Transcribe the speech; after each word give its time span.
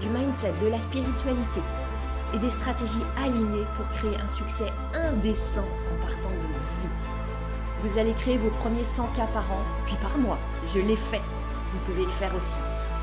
du 0.00 0.08
mindset, 0.08 0.52
de 0.62 0.68
la 0.68 0.80
spiritualité 0.80 1.60
et 2.34 2.38
des 2.38 2.50
stratégies 2.50 3.04
alignées 3.16 3.66
pour 3.76 3.88
créer 3.90 4.16
un 4.16 4.28
succès 4.28 4.70
indécent 4.94 5.64
en 5.64 6.06
partant 6.06 6.30
de 6.30 6.52
vous. 6.52 6.90
Vous 7.82 7.98
allez 7.98 8.14
créer 8.14 8.36
vos 8.36 8.50
premiers 8.50 8.84
100 8.84 9.06
k 9.08 9.16
par 9.32 9.50
an, 9.52 9.62
puis 9.86 9.96
par 10.02 10.16
mois. 10.18 10.38
Je 10.66 10.80
l'ai 10.80 10.96
fait. 10.96 11.20
Vous 11.72 11.78
pouvez 11.84 12.04
le 12.04 12.10
faire 12.10 12.34
aussi. 12.34 12.58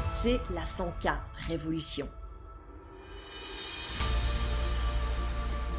C'est 0.10 0.40
la 0.54 0.64
100K 0.64 1.16
Révolution. 1.48 2.10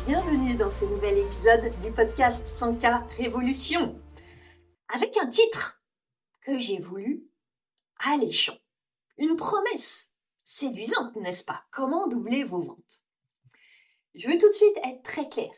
Bienvenue 0.06 0.54
dans 0.54 0.70
ce 0.70 0.84
nouvel 0.84 1.18
épisode 1.18 1.72
du 1.82 1.90
podcast 1.90 2.46
100K 2.46 3.02
Révolution. 3.16 4.00
Avec 4.94 5.16
un 5.16 5.28
titre 5.28 5.82
que 6.46 6.58
j'ai 6.58 6.78
voulu 6.78 7.24
alléchant. 7.98 8.58
Une 9.18 9.36
promesse 9.36 10.13
séduisante, 10.54 11.16
n'est-ce 11.16 11.44
pas? 11.44 11.64
Comment 11.72 12.06
doubler 12.06 12.44
vos 12.44 12.60
ventes? 12.60 13.02
Je 14.14 14.28
veux 14.28 14.38
tout 14.38 14.48
de 14.48 14.52
suite 14.52 14.78
être 14.84 15.02
très 15.02 15.28
clair. 15.28 15.50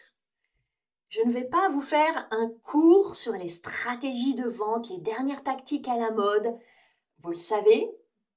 Je 1.08 1.20
ne 1.20 1.30
vais 1.30 1.44
pas 1.44 1.68
vous 1.68 1.82
faire 1.82 2.26
un 2.30 2.48
cours 2.62 3.14
sur 3.14 3.32
les 3.32 3.50
stratégies 3.50 4.34
de 4.34 4.48
vente, 4.48 4.88
les 4.88 4.98
dernières 4.98 5.42
tactiques 5.42 5.86
à 5.86 5.98
la 5.98 6.12
mode. 6.12 6.58
Vous 7.18 7.28
le 7.28 7.36
savez, 7.36 7.90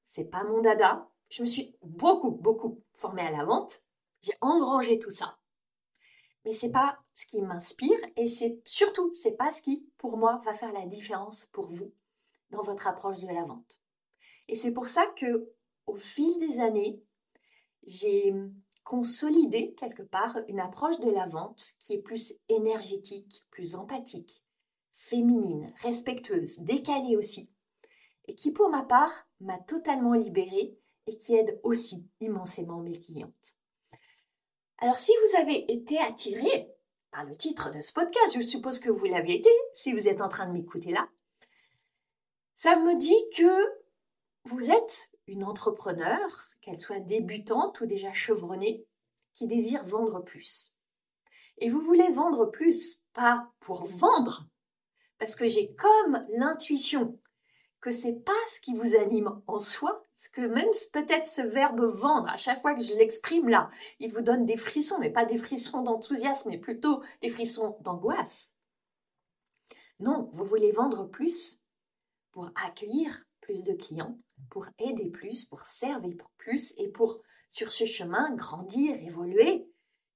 c'est 0.04 0.30
pas 0.30 0.44
mon 0.44 0.62
dada. 0.62 1.10
Je 1.30 1.44
me 1.44 1.48
suis 1.48 1.78
beaucoup, 1.82 2.32
beaucoup 2.32 2.84
formée 2.92 3.22
à 3.22 3.32
la 3.32 3.46
vente. 3.46 3.82
J'ai 4.22 4.34
engrangé 4.42 5.00
tout 5.00 5.12
ça. 5.12 5.38
Mais 6.44 6.52
c'est 6.52 6.72
pas 6.72 7.00
ce 7.14 7.26
qui 7.26 7.42
m'inspire 7.42 8.00
et 8.18 8.28
c'est 8.28 8.62
surtout, 8.66 9.14
c'est 9.14 9.38
pas 9.38 9.52
ce 9.52 9.62
qui, 9.62 9.90
pour 9.98 10.18
moi, 10.18 10.42
va 10.44 10.54
faire 10.54 10.74
la 10.74 10.86
différence 10.86 11.46
pour 11.54 11.72
vous 11.72 11.94
dans 12.50 12.62
votre 12.62 12.86
approche 12.86 13.20
de 13.20 13.28
la 13.28 13.46
vente. 13.46 13.80
Et 14.50 14.56
c'est 14.56 14.74
pour 14.74 14.88
ça 14.88 15.06
que, 15.16 15.50
au 15.90 15.96
fil 15.96 16.40
des 16.40 16.60
années, 16.60 17.02
j'ai 17.84 18.34
consolidé 18.84 19.76
quelque 19.80 20.04
part 20.04 20.38
une 20.48 20.60
approche 20.60 21.00
de 21.00 21.10
la 21.10 21.26
vente 21.26 21.74
qui 21.80 21.94
est 21.94 22.02
plus 22.02 22.34
énergétique, 22.48 23.46
plus 23.52 23.76
empathique, 23.76 24.44
féminine, 24.94 25.74
respectueuse, 25.82 26.60
décalée 26.60 27.16
aussi, 27.16 27.52
et 28.28 28.36
qui 28.36 28.52
pour 28.52 28.70
ma 28.70 28.84
part 28.84 29.12
m'a 29.40 29.58
totalement 29.60 30.14
libérée 30.14 30.78
et 31.08 31.18
qui 31.18 31.36
aide 31.36 31.60
aussi 31.64 32.08
immensément 32.20 32.80
mes 32.80 33.00
clientes. 33.00 33.58
Alors 34.78 34.98
si 34.98 35.12
vous 35.12 35.40
avez 35.40 35.72
été 35.72 36.00
attiré 36.00 36.70
par 37.12 37.26
le 37.26 37.36
titre 37.36 37.72
de 37.74 37.80
ce 37.80 37.92
podcast, 37.92 38.36
je 38.36 38.42
suppose 38.42 38.80
que 38.80 38.90
vous 38.90 39.06
l'avez 39.06 39.36
été 39.36 39.50
si 39.74 39.94
vous 39.94 40.08
êtes 40.08 40.22
en 40.22 40.30
train 40.30 40.48
de 40.48 40.54
m'écouter 40.54 40.92
là, 40.92 41.10
ça 42.54 42.76
me 42.78 42.98
dit 42.98 43.30
que 43.36 43.80
vous 44.46 44.70
êtes 44.70 45.12
une 45.30 45.44
entrepreneur, 45.44 46.20
qu'elle 46.62 46.82
soit 46.82 47.00
débutante 47.00 47.80
ou 47.82 47.86
déjà 47.86 48.12
chevronnée, 48.12 48.86
qui 49.36 49.48
désire 49.48 49.86
vendre 49.86 50.22
plus. 50.22 50.74
Et 51.60 51.70
vous 51.70 51.82
voulez 51.82 52.12
vendre 52.12 52.46
plus, 52.46 53.02
pas 53.14 53.52
pour 53.60 53.86
vendre, 53.86 54.48
parce 55.20 55.36
que 55.36 55.48
j'ai 55.48 55.74
comme 55.76 56.26
l'intuition 56.30 57.20
que 57.82 57.92
c'est 57.92 58.26
pas 58.26 58.32
ce 58.54 58.60
qui 58.60 58.74
vous 58.74 58.96
anime 58.96 59.42
en 59.48 59.60
soi, 59.60 60.06
ce 60.16 60.30
que 60.30 60.42
même 60.42 60.70
peut-être 60.92 61.28
ce 61.28 61.42
verbe 61.42 61.82
vendre, 61.82 62.28
à 62.28 62.38
chaque 62.38 62.60
fois 62.60 62.76
que 62.76 62.84
je 62.84 62.94
l'exprime 62.96 63.48
là, 63.48 63.70
il 64.00 64.12
vous 64.12 64.22
donne 64.22 64.46
des 64.46 64.58
frissons, 64.58 65.00
mais 65.00 65.12
pas 65.12 65.26
des 65.26 65.38
frissons 65.38 65.82
d'enthousiasme, 65.82 66.50
mais 66.50 66.58
plutôt 66.58 67.02
des 67.22 67.30
frissons 67.30 67.78
d'angoisse. 67.82 68.54
Non, 70.00 70.30
vous 70.34 70.44
voulez 70.44 70.72
vendre 70.72 71.06
plus 71.06 71.62
pour 72.32 72.50
accueillir 72.56 73.26
plus 73.50 73.64
de 73.64 73.74
clients, 73.74 74.16
pour 74.52 74.68
aider 74.78 75.10
plus, 75.10 75.44
pour 75.46 75.66
servir 75.66 76.16
plus 76.38 76.76
et 76.78 76.88
pour, 76.92 77.20
sur 77.50 77.72
ce 77.72 77.84
chemin, 77.86 78.36
grandir, 78.36 78.96
évoluer, 79.02 79.68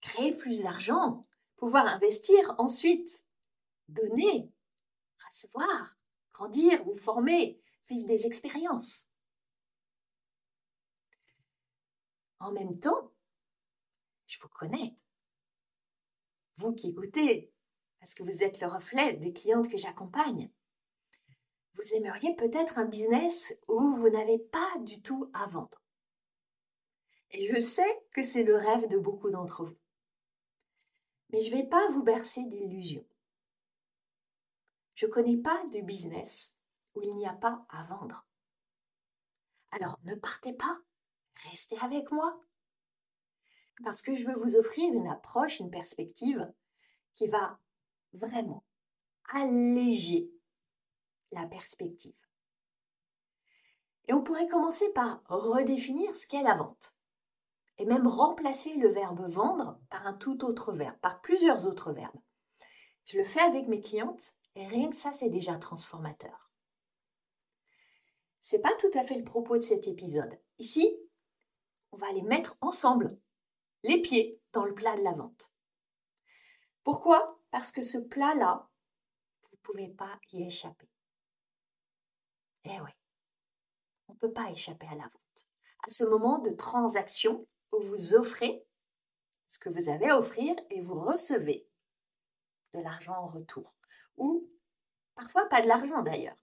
créer 0.01 0.35
plus 0.35 0.61
d'argent, 0.61 1.23
pouvoir 1.55 1.87
investir 1.87 2.53
ensuite, 2.59 3.25
donner, 3.87 4.51
recevoir, 5.25 5.97
grandir, 6.31 6.83
vous 6.83 6.93
former, 6.93 7.59
vivre 7.89 8.05
des 8.05 8.27
expériences. 8.27 9.09
En 12.37 12.51
même 12.51 12.79
temps, 12.79 13.11
je 14.27 14.39
vous 14.39 14.49
connais. 14.49 14.95
Vous 16.57 16.73
qui 16.75 16.89
écoutez, 16.89 17.51
parce 17.99 18.13
que 18.13 18.21
vous 18.21 18.43
êtes 18.43 18.61
le 18.61 18.67
reflet 18.67 19.13
des 19.13 19.33
clientes 19.33 19.71
que 19.71 19.77
j'accompagne 19.77 20.51
vous 21.75 21.93
aimeriez 21.93 22.35
peut-être 22.35 22.77
un 22.77 22.85
business 22.85 23.55
où 23.67 23.95
vous 23.95 24.09
n'avez 24.09 24.39
pas 24.39 24.77
du 24.79 25.01
tout 25.01 25.29
à 25.33 25.47
vendre. 25.47 25.81
Et 27.31 27.47
je 27.47 27.59
sais 27.59 28.05
que 28.11 28.21
c'est 28.21 28.43
le 28.43 28.55
rêve 28.55 28.87
de 28.87 28.97
beaucoup 28.97 29.31
d'entre 29.31 29.63
vous. 29.63 29.77
Mais 31.29 31.39
je 31.39 31.49
ne 31.51 31.61
vais 31.61 31.67
pas 31.67 31.87
vous 31.89 32.03
bercer 32.03 32.43
d'illusions. 32.45 33.05
Je 34.93 35.07
ne 35.07 35.11
connais 35.11 35.37
pas 35.37 35.65
de 35.73 35.81
business 35.81 36.53
où 36.93 37.01
il 37.01 37.15
n'y 37.15 37.27
a 37.27 37.33
pas 37.33 37.65
à 37.69 37.83
vendre. 37.85 38.23
Alors 39.71 39.99
ne 40.03 40.13
partez 40.13 40.53
pas, 40.53 40.79
restez 41.49 41.77
avec 41.79 42.11
moi. 42.11 42.39
Parce 43.83 44.03
que 44.03 44.15
je 44.15 44.23
veux 44.25 44.35
vous 44.35 44.55
offrir 44.55 44.93
une 44.93 45.07
approche, 45.07 45.59
une 45.59 45.71
perspective 45.71 46.53
qui 47.15 47.27
va 47.27 47.59
vraiment 48.13 48.63
alléger 49.29 50.31
la 51.33 51.47
perspective. 51.47 52.15
Et 54.07 54.13
on 54.13 54.23
pourrait 54.23 54.47
commencer 54.47 54.91
par 54.93 55.21
redéfinir 55.27 56.15
ce 56.15 56.27
qu'est 56.27 56.43
la 56.43 56.55
vente. 56.55 56.93
Et 57.77 57.85
même 57.85 58.07
remplacer 58.07 58.75
le 58.75 58.89
verbe 58.89 59.27
vendre 59.27 59.79
par 59.89 60.05
un 60.05 60.13
tout 60.13 60.43
autre 60.45 60.73
verbe, 60.73 60.97
par 60.99 61.21
plusieurs 61.21 61.65
autres 61.65 61.91
verbes. 61.91 62.21
Je 63.05 63.17
le 63.17 63.23
fais 63.23 63.41
avec 63.41 63.67
mes 63.67 63.81
clientes 63.81 64.33
et 64.55 64.67
rien 64.67 64.89
que 64.89 64.95
ça, 64.95 65.11
c'est 65.11 65.29
déjà 65.29 65.57
transformateur. 65.57 66.51
C'est 68.41 68.59
pas 68.59 68.75
tout 68.79 68.91
à 68.93 69.03
fait 69.03 69.17
le 69.17 69.23
propos 69.23 69.55
de 69.55 69.61
cet 69.61 69.87
épisode. 69.87 70.37
Ici, 70.59 70.97
on 71.91 71.97
va 71.97 72.11
les 72.11 72.21
mettre 72.21 72.57
ensemble, 72.61 73.17
les 73.83 74.01
pieds 74.01 74.39
dans 74.51 74.65
le 74.65 74.73
plat 74.73 74.95
de 74.95 75.01
la 75.01 75.13
vente. 75.13 75.53
Pourquoi? 76.83 77.39
Parce 77.51 77.71
que 77.71 77.81
ce 77.81 77.97
plat-là, 77.97 78.69
vous 79.41 79.49
ne 79.53 79.61
pouvez 79.61 79.87
pas 79.89 80.19
y 80.31 80.43
échapper. 80.43 80.89
Eh 82.65 82.79
oui, 82.81 82.91
on 84.07 84.13
ne 84.13 84.17
peut 84.17 84.31
pas 84.31 84.49
échapper 84.51 84.87
à 84.87 84.95
la 84.95 85.03
vente. 85.03 85.47
À 85.85 85.89
ce 85.89 86.03
moment 86.03 86.39
de 86.39 86.51
transaction 86.51 87.45
où 87.71 87.79
vous 87.81 88.13
offrez 88.13 88.65
ce 89.49 89.59
que 89.59 89.69
vous 89.69 89.89
avez 89.89 90.09
à 90.09 90.17
offrir 90.17 90.55
et 90.69 90.81
vous 90.81 90.99
recevez 90.99 91.67
de 92.73 92.79
l'argent 92.79 93.15
en 93.15 93.27
retour. 93.27 93.73
Ou 94.17 94.49
parfois 95.15 95.45
pas 95.45 95.61
de 95.61 95.67
l'argent 95.67 96.01
d'ailleurs. 96.01 96.37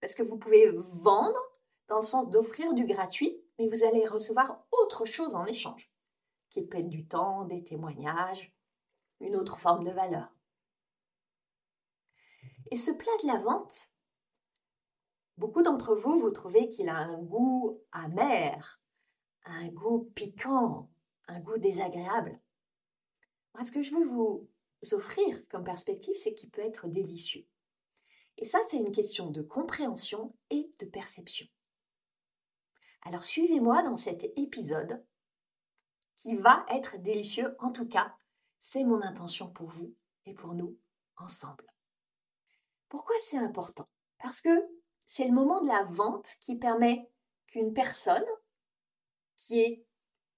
Parce 0.00 0.14
que 0.14 0.22
vous 0.22 0.36
pouvez 0.36 0.70
vendre 0.76 1.38
dans 1.88 1.98
le 1.98 2.04
sens 2.04 2.28
d'offrir 2.28 2.74
du 2.74 2.84
gratuit, 2.84 3.42
mais 3.58 3.68
vous 3.68 3.84
allez 3.84 4.06
recevoir 4.06 4.64
autre 4.72 5.04
chose 5.04 5.36
en 5.36 5.44
échange, 5.44 5.90
qui 6.50 6.66
peut 6.66 6.78
être 6.78 6.88
du 6.88 7.06
temps, 7.06 7.44
des 7.44 7.62
témoignages, 7.62 8.52
une 9.20 9.36
autre 9.36 9.58
forme 9.58 9.84
de 9.84 9.90
valeur. 9.90 10.34
Et 12.70 12.76
ce 12.76 12.90
plat 12.90 13.12
de 13.22 13.26
la 13.28 13.38
vente, 13.38 13.91
Beaucoup 15.38 15.62
d'entre 15.62 15.94
vous, 15.94 16.18
vous 16.18 16.30
trouvez 16.30 16.70
qu'il 16.70 16.88
a 16.88 16.96
un 16.96 17.18
goût 17.22 17.80
amer, 17.92 18.80
un 19.44 19.68
goût 19.68 20.10
piquant, 20.14 20.90
un 21.26 21.40
goût 21.40 21.58
désagréable. 21.58 22.40
Moi, 23.54 23.62
ce 23.64 23.72
que 23.72 23.82
je 23.82 23.94
veux 23.94 24.04
vous 24.04 24.48
offrir 24.92 25.46
comme 25.48 25.64
perspective, 25.64 26.14
c'est 26.14 26.34
qu'il 26.34 26.50
peut 26.50 26.62
être 26.62 26.88
délicieux. 26.88 27.46
Et 28.38 28.44
ça, 28.44 28.60
c'est 28.66 28.78
une 28.78 28.92
question 28.92 29.30
de 29.30 29.42
compréhension 29.42 30.34
et 30.50 30.70
de 30.80 30.86
perception. 30.86 31.46
Alors 33.02 33.24
suivez-moi 33.24 33.82
dans 33.82 33.96
cet 33.96 34.24
épisode 34.36 35.04
qui 36.18 36.36
va 36.36 36.64
être 36.68 36.98
délicieux. 36.98 37.56
En 37.58 37.72
tout 37.72 37.86
cas, 37.86 38.14
c'est 38.60 38.84
mon 38.84 39.02
intention 39.02 39.50
pour 39.50 39.68
vous 39.68 39.94
et 40.24 40.34
pour 40.34 40.54
nous 40.54 40.78
ensemble. 41.16 41.66
Pourquoi 42.88 43.16
c'est 43.18 43.38
important? 43.38 43.86
Parce 44.18 44.40
que 44.40 44.50
c'est 45.12 45.26
le 45.26 45.34
moment 45.34 45.60
de 45.60 45.68
la 45.68 45.82
vente 45.82 46.36
qui 46.40 46.56
permet 46.56 47.06
qu'une 47.46 47.74
personne 47.74 48.24
qui 49.36 49.60
est 49.60 49.84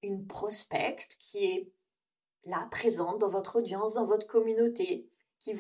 une 0.03 0.27
prospecte 0.27 1.17
qui 1.21 1.45
est 1.45 1.73
là, 2.43 2.67
présente 2.73 3.21
dans 3.21 3.29
votre 3.29 3.61
audience, 3.61 3.95
dans 3.95 4.05
votre 4.05 4.27
communauté, 4.27 5.09
qui, 5.41 5.53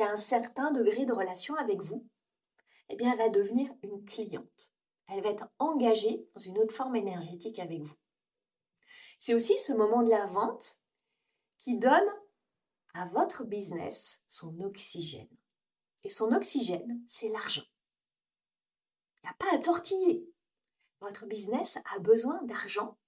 a 0.00 0.10
un 0.10 0.16
certain 0.16 0.72
degré 0.72 1.06
de 1.06 1.12
relation 1.12 1.54
avec 1.54 1.80
vous, 1.80 2.04
eh 2.88 2.96
bien, 2.96 3.12
elle 3.12 3.18
va 3.18 3.28
devenir 3.28 3.72
une 3.84 4.04
cliente. 4.04 4.72
Elle 5.06 5.22
va 5.22 5.30
être 5.30 5.48
engagée 5.60 6.28
dans 6.34 6.40
une 6.40 6.58
autre 6.58 6.74
forme 6.74 6.96
énergétique 6.96 7.60
avec 7.60 7.82
vous. 7.82 7.98
C'est 9.20 9.34
aussi 9.34 9.56
ce 9.58 9.72
moment 9.72 10.02
de 10.02 10.10
la 10.10 10.26
vente 10.26 10.80
qui 11.60 11.78
donne 11.78 12.10
à 12.94 13.06
votre 13.06 13.44
business 13.44 14.20
son 14.26 14.60
oxygène. 14.60 15.38
Et 16.02 16.08
son 16.08 16.32
oxygène, 16.32 17.00
c'est 17.06 17.28
l'argent. 17.28 17.62
Il 19.22 19.26
n'y 19.26 19.30
a 19.30 19.34
pas 19.34 19.54
à 19.54 19.58
tortiller. 19.58 20.28
Votre 21.00 21.26
business 21.26 21.78
a 21.94 21.98
besoin 21.98 22.42
d'argent 22.42 22.98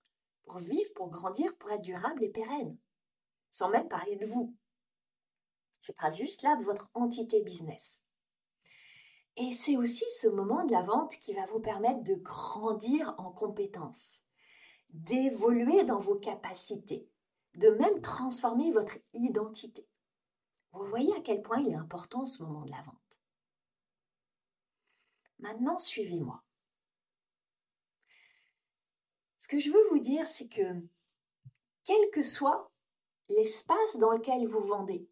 pour 0.45 0.59
vivre, 0.59 0.93
pour 0.95 1.09
grandir, 1.11 1.57
pour 1.57 1.71
être 1.71 1.83
durable 1.83 2.25
et 2.25 2.31
pérenne. 2.31 2.77
Sans 3.51 3.69
même 3.69 3.89
parler 3.89 4.17
de 4.17 4.27
vous. 4.27 4.57
Je 5.83 5.93
parle 5.93 6.15
juste 6.15 6.43
là 6.43 6.57
de 6.57 6.65
votre 6.65 6.91
entité 6.95 7.43
business. 7.43 8.05
Et 9.37 9.53
c'est 9.53 9.77
aussi 9.77 10.05
ce 10.09 10.29
moment 10.29 10.65
de 10.65 10.73
la 10.73 10.83
vente 10.83 11.17
qui 11.17 11.33
va 11.33 11.45
vous 11.47 11.61
permettre 11.61 12.03
de 12.03 12.15
grandir 12.15 13.15
en 13.19 13.33
compétences, 13.33 14.21
d'évoluer 14.91 15.85
dans 15.85 15.99
vos 15.99 16.17
capacités, 16.17 17.09
de 17.55 17.71
même 17.71 18.01
transformer 18.01 18.71
votre 18.73 18.99
identité. 19.15 19.89
Vous 20.73 20.85
voyez 20.85 21.15
à 21.15 21.21
quel 21.21 21.43
point 21.43 21.61
il 21.61 21.73
est 21.73 21.77
important 21.77 22.25
ce 22.25 22.43
moment 22.43 22.65
de 22.65 22.71
la 22.71 22.83
vente. 22.83 23.02
Maintenant, 25.43 25.77
suivez-moi. 25.77 26.41
Ce 29.39 29.49
que 29.49 29.59
je 29.59 29.71
veux 29.71 29.89
vous 29.91 29.99
dire, 29.99 30.25
c'est 30.27 30.47
que 30.47 30.63
quel 31.85 32.11
que 32.13 32.23
soit 32.23 32.71
l'espace 33.29 33.99
dans 33.99 34.13
lequel 34.13 34.47
vous 34.47 34.63
vendez, 34.63 35.09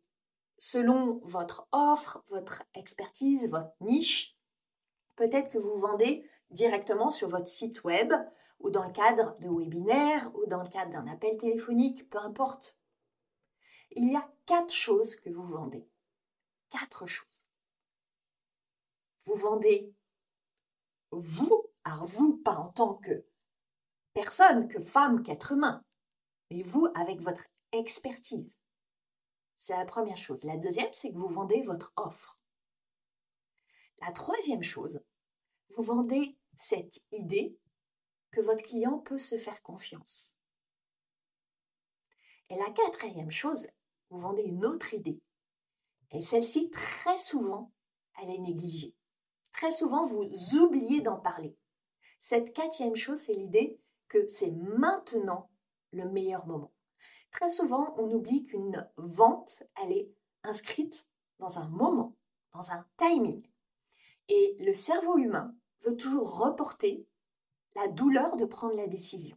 selon 0.57 1.21
votre 1.25 1.67
offre, 1.73 2.23
votre 2.29 2.63
expertise, 2.75 3.51
votre 3.51 3.75
niche, 3.81 4.37
peut-être 5.17 5.51
que 5.51 5.59
vous 5.59 5.77
vendez 5.81 6.25
directement 6.51 7.11
sur 7.11 7.29
votre 7.29 7.49
site 7.49 7.83
web 7.83 8.13
ou 8.61 8.71
dans 8.71 8.85
le 8.85 8.93
cadre 8.93 9.37
de 9.41 9.49
webinaires 9.49 10.31
ou 10.37 10.47
dans 10.47 10.63
le 10.63 10.69
cadre 10.69 10.93
d'un 10.93 11.09
appel 11.09 11.37
téléphonique, 11.39 12.09
peu 12.09 12.19
importe. 12.19 12.79
Il 13.91 14.13
y 14.13 14.17
a 14.17 14.33
quatre 14.47 14.73
choses 14.73 15.17
que 15.17 15.31
vous 15.31 15.43
vendez. 15.43 15.89
Quatre 16.71 17.07
choses. 17.07 17.49
Vous 19.25 19.35
vendez 19.35 19.93
vous, 21.13 21.67
alors 21.85 22.05
vous, 22.05 22.37
pas 22.39 22.57
en 22.57 22.69
tant 22.71 22.95
que 22.95 23.25
personne, 24.13 24.69
que 24.69 24.83
femme, 24.83 25.23
qu'être 25.23 25.53
humain, 25.53 25.85
mais 26.51 26.63
vous 26.63 26.89
avec 26.95 27.21
votre 27.21 27.45
expertise. 27.73 28.57
C'est 29.57 29.77
la 29.77 29.85
première 29.85 30.17
chose. 30.17 30.43
La 30.45 30.57
deuxième, 30.57 30.93
c'est 30.93 31.13
que 31.13 31.19
vous 31.19 31.29
vendez 31.29 31.61
votre 31.63 31.93
offre. 31.97 32.39
La 34.01 34.13
troisième 34.13 34.63
chose, 34.63 35.03
vous 35.77 35.83
vendez 35.83 36.39
cette 36.57 37.03
idée 37.13 37.59
que 38.31 38.41
votre 38.41 38.63
client 38.63 38.99
peut 38.99 39.19
se 39.19 39.37
faire 39.37 39.63
confiance. 39.63 40.35
Et 42.49 42.57
la 42.57 42.71
quatrième 42.71 43.31
chose, 43.31 43.69
vous 44.09 44.19
vendez 44.19 44.43
une 44.43 44.65
autre 44.65 44.95
idée. 44.95 45.21
Et 46.11 46.21
celle-ci, 46.21 46.71
très 46.71 47.19
souvent, 47.19 47.71
elle 48.21 48.31
est 48.31 48.39
négligée. 48.39 48.95
Très 49.53 49.73
souvent, 49.73 50.05
vous 50.05 50.31
oubliez 50.57 51.01
d'en 51.01 51.17
parler. 51.17 51.57
Cette 52.19 52.53
quatrième 52.53 52.97
chose, 52.97 53.19
c'est 53.19 53.35
l'idée 53.35 53.81
que 54.09 54.27
c'est 54.27 54.51
maintenant 54.51 55.51
le 55.93 56.09
meilleur 56.09 56.47
moment. 56.47 56.73
Très 57.31 57.51
souvent, 57.51 57.95
on 57.99 58.11
oublie 58.11 58.43
qu'une 58.43 58.89
vente, 58.97 59.63
elle 59.81 59.93
est 59.93 60.11
inscrite 60.43 61.09
dans 61.39 61.59
un 61.59 61.69
moment, 61.69 62.17
dans 62.53 62.73
un 62.73 62.85
timing. 62.97 63.43
Et 64.29 64.57
le 64.61 64.73
cerveau 64.73 65.17
humain 65.19 65.55
veut 65.85 65.97
toujours 65.97 66.39
reporter 66.39 67.07
la 67.75 67.89
douleur 67.89 68.37
de 68.37 68.45
prendre 68.45 68.75
la 68.75 68.87
décision. 68.87 69.37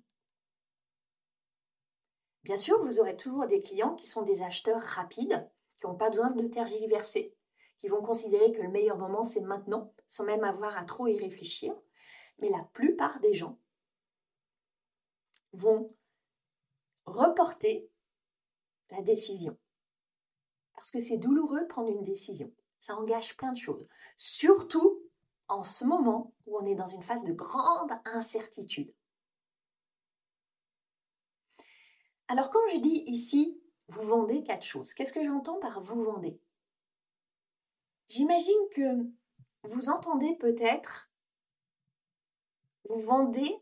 Bien 2.43 2.57
sûr, 2.57 2.77
vous 2.83 2.99
aurez 2.99 3.15
toujours 3.15 3.47
des 3.47 3.61
clients 3.61 3.95
qui 3.95 4.07
sont 4.07 4.23
des 4.23 4.41
acheteurs 4.41 4.81
rapides, 4.81 5.49
qui 5.77 5.87
n'ont 5.87 5.95
pas 5.95 6.09
besoin 6.09 6.31
de 6.31 6.47
tergiverser, 6.47 7.35
qui 7.79 7.87
vont 7.87 8.01
considérer 8.01 8.51
que 8.51 8.61
le 8.61 8.69
meilleur 8.69 8.97
moment 8.97 9.23
c'est 9.23 9.41
maintenant, 9.41 9.93
sans 10.07 10.23
même 10.23 10.43
avoir 10.43 10.77
à 10.77 10.83
trop 10.85 11.07
y 11.07 11.17
réfléchir. 11.17 11.73
Mais 12.39 12.49
la 12.49 12.63
plupart 12.73 13.19
des 13.19 13.33
gens 13.33 13.57
vont 15.53 15.87
reporter 17.05 17.89
la 18.89 19.01
décision. 19.01 19.57
Parce 20.73 20.91
que 20.91 20.99
c'est 20.99 21.17
douloureux 21.17 21.61
de 21.61 21.67
prendre 21.67 21.89
une 21.89 22.03
décision. 22.03 22.51
Ça 22.79 22.95
engage 22.95 23.37
plein 23.37 23.53
de 23.53 23.57
choses. 23.57 23.87
Surtout 24.17 25.01
en 25.47 25.63
ce 25.63 25.85
moment 25.85 26.33
où 26.45 26.57
on 26.57 26.65
est 26.65 26.75
dans 26.75 26.85
une 26.85 27.01
phase 27.01 27.23
de 27.23 27.33
grande 27.33 27.91
incertitude. 28.05 28.93
Alors 32.27 32.49
quand 32.49 32.67
je 32.73 32.79
dis 32.79 33.03
ici, 33.05 33.61
vous 33.87 34.01
vendez 34.01 34.43
quatre 34.43 34.65
choses, 34.65 34.93
qu'est-ce 34.93 35.13
que 35.13 35.23
j'entends 35.23 35.59
par 35.59 35.81
vous 35.81 36.03
vendez? 36.03 36.39
J'imagine 38.07 38.69
que 38.71 39.05
vous 39.63 39.89
entendez 39.89 40.35
peut-être, 40.35 41.09
vous 42.89 43.01
vendez 43.01 43.55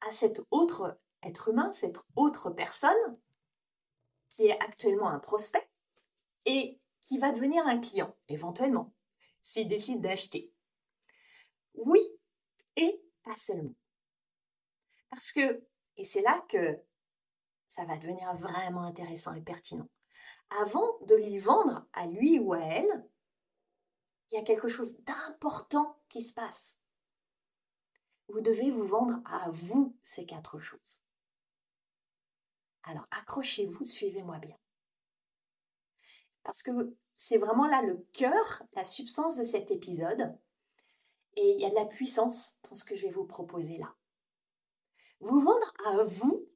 à 0.00 0.10
cet 0.12 0.40
autre 0.50 0.98
être 1.22 1.48
humain, 1.48 1.70
cette 1.72 1.98
autre 2.16 2.50
personne, 2.50 3.18
qui 4.28 4.46
est 4.46 4.58
actuellement 4.60 5.08
un 5.08 5.18
prospect, 5.18 5.68
et 6.46 6.80
qui 7.04 7.18
va 7.18 7.32
devenir 7.32 7.66
un 7.66 7.78
client, 7.78 8.16
éventuellement, 8.28 8.92
s'il 9.42 9.68
décide 9.68 10.00
d'acheter. 10.00 10.52
Oui, 11.74 12.00
et 12.76 13.02
pas 13.22 13.36
seulement. 13.36 13.74
Parce 15.10 15.32
que, 15.32 15.64
et 15.96 16.04
c'est 16.04 16.22
là 16.22 16.44
que 16.48 16.80
ça 17.68 17.84
va 17.84 17.96
devenir 17.98 18.34
vraiment 18.34 18.82
intéressant 18.82 19.34
et 19.34 19.42
pertinent. 19.42 19.88
Avant 20.50 20.98
de 21.02 21.14
lui 21.14 21.38
vendre 21.38 21.86
à 21.92 22.06
lui 22.06 22.38
ou 22.38 22.52
à 22.52 22.60
elle, 22.60 23.08
il 24.32 24.36
y 24.36 24.38
a 24.38 24.44
quelque 24.44 24.68
chose 24.68 24.96
d'important 25.04 26.00
qui 26.08 26.22
se 26.22 26.32
passe. 26.32 26.78
Vous 28.28 28.40
devez 28.40 28.70
vous 28.70 28.86
vendre 28.86 29.20
à 29.26 29.50
vous 29.50 29.94
ces 30.02 30.24
quatre 30.24 30.58
choses. 30.58 31.02
Alors 32.84 33.06
accrochez-vous, 33.10 33.84
suivez-moi 33.84 34.38
bien. 34.38 34.56
Parce 36.42 36.62
que 36.62 36.96
c'est 37.14 37.36
vraiment 37.38 37.66
là 37.66 37.82
le 37.82 37.98
cœur, 38.12 38.62
la 38.74 38.84
substance 38.84 39.36
de 39.36 39.44
cet 39.44 39.70
épisode. 39.70 40.36
Et 41.34 41.52
il 41.52 41.60
y 41.60 41.66
a 41.66 41.70
de 41.70 41.74
la 41.74 41.84
puissance 41.86 42.58
dans 42.68 42.74
ce 42.74 42.84
que 42.84 42.96
je 42.96 43.02
vais 43.02 43.12
vous 43.12 43.26
proposer 43.26 43.76
là. 43.78 43.94
Vous 45.20 45.38
vendre 45.38 45.72
à 45.86 46.02
vous 46.02 46.48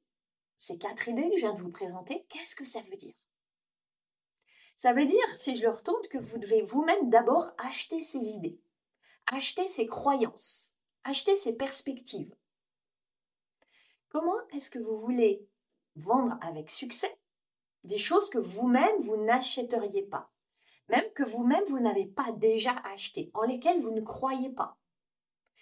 ces 0.57 0.77
quatre 0.77 1.07
idées 1.07 1.29
que 1.29 1.35
je 1.35 1.41
viens 1.41 1.53
de 1.53 1.61
vous 1.61 1.71
présenter, 1.71 2.25
qu'est-ce 2.29 2.55
que 2.55 2.65
ça 2.65 2.81
veut 2.81 2.97
dire? 2.97 3.15
Ça 4.77 4.93
veut 4.93 5.07
dire, 5.07 5.37
si 5.37 5.55
je 5.55 5.63
le 5.63 5.71
retourne, 5.71 6.07
que 6.07 6.19
vous 6.19 6.37
devez 6.37 6.61
vous-même 6.61 7.09
d'abord 7.09 7.51
acheter 7.57 8.03
ces 8.03 8.19
idées, 8.27 8.61
acheter 9.25 9.67
ces 9.67 9.87
croyances, 9.87 10.75
acheter 11.03 11.35
ces 11.35 11.57
perspectives. 11.57 12.35
Comment 14.09 14.37
est-ce 14.53 14.69
que 14.69 14.77
vous 14.77 14.95
voulez 14.97 15.47
vendre 15.95 16.37
avec 16.41 16.69
succès 16.69 17.19
des 17.85 17.97
choses 17.97 18.29
que 18.29 18.37
vous-même 18.37 19.01
vous, 19.01 19.17
n'achèteriez 19.17 20.03
pas, 20.03 20.31
même 20.89 21.11
que 21.13 21.23
vous-même 21.23 21.63
vous, 21.65 21.79
n'avez 21.79 22.05
pas 22.05 22.31
déjà 22.33 22.73
acheté, 22.93 23.31
en 23.33 23.41
lesquelles 23.41 23.79
vous 23.79 23.91
ne 23.91 24.01
croyez 24.01 24.51
pas, 24.51 24.77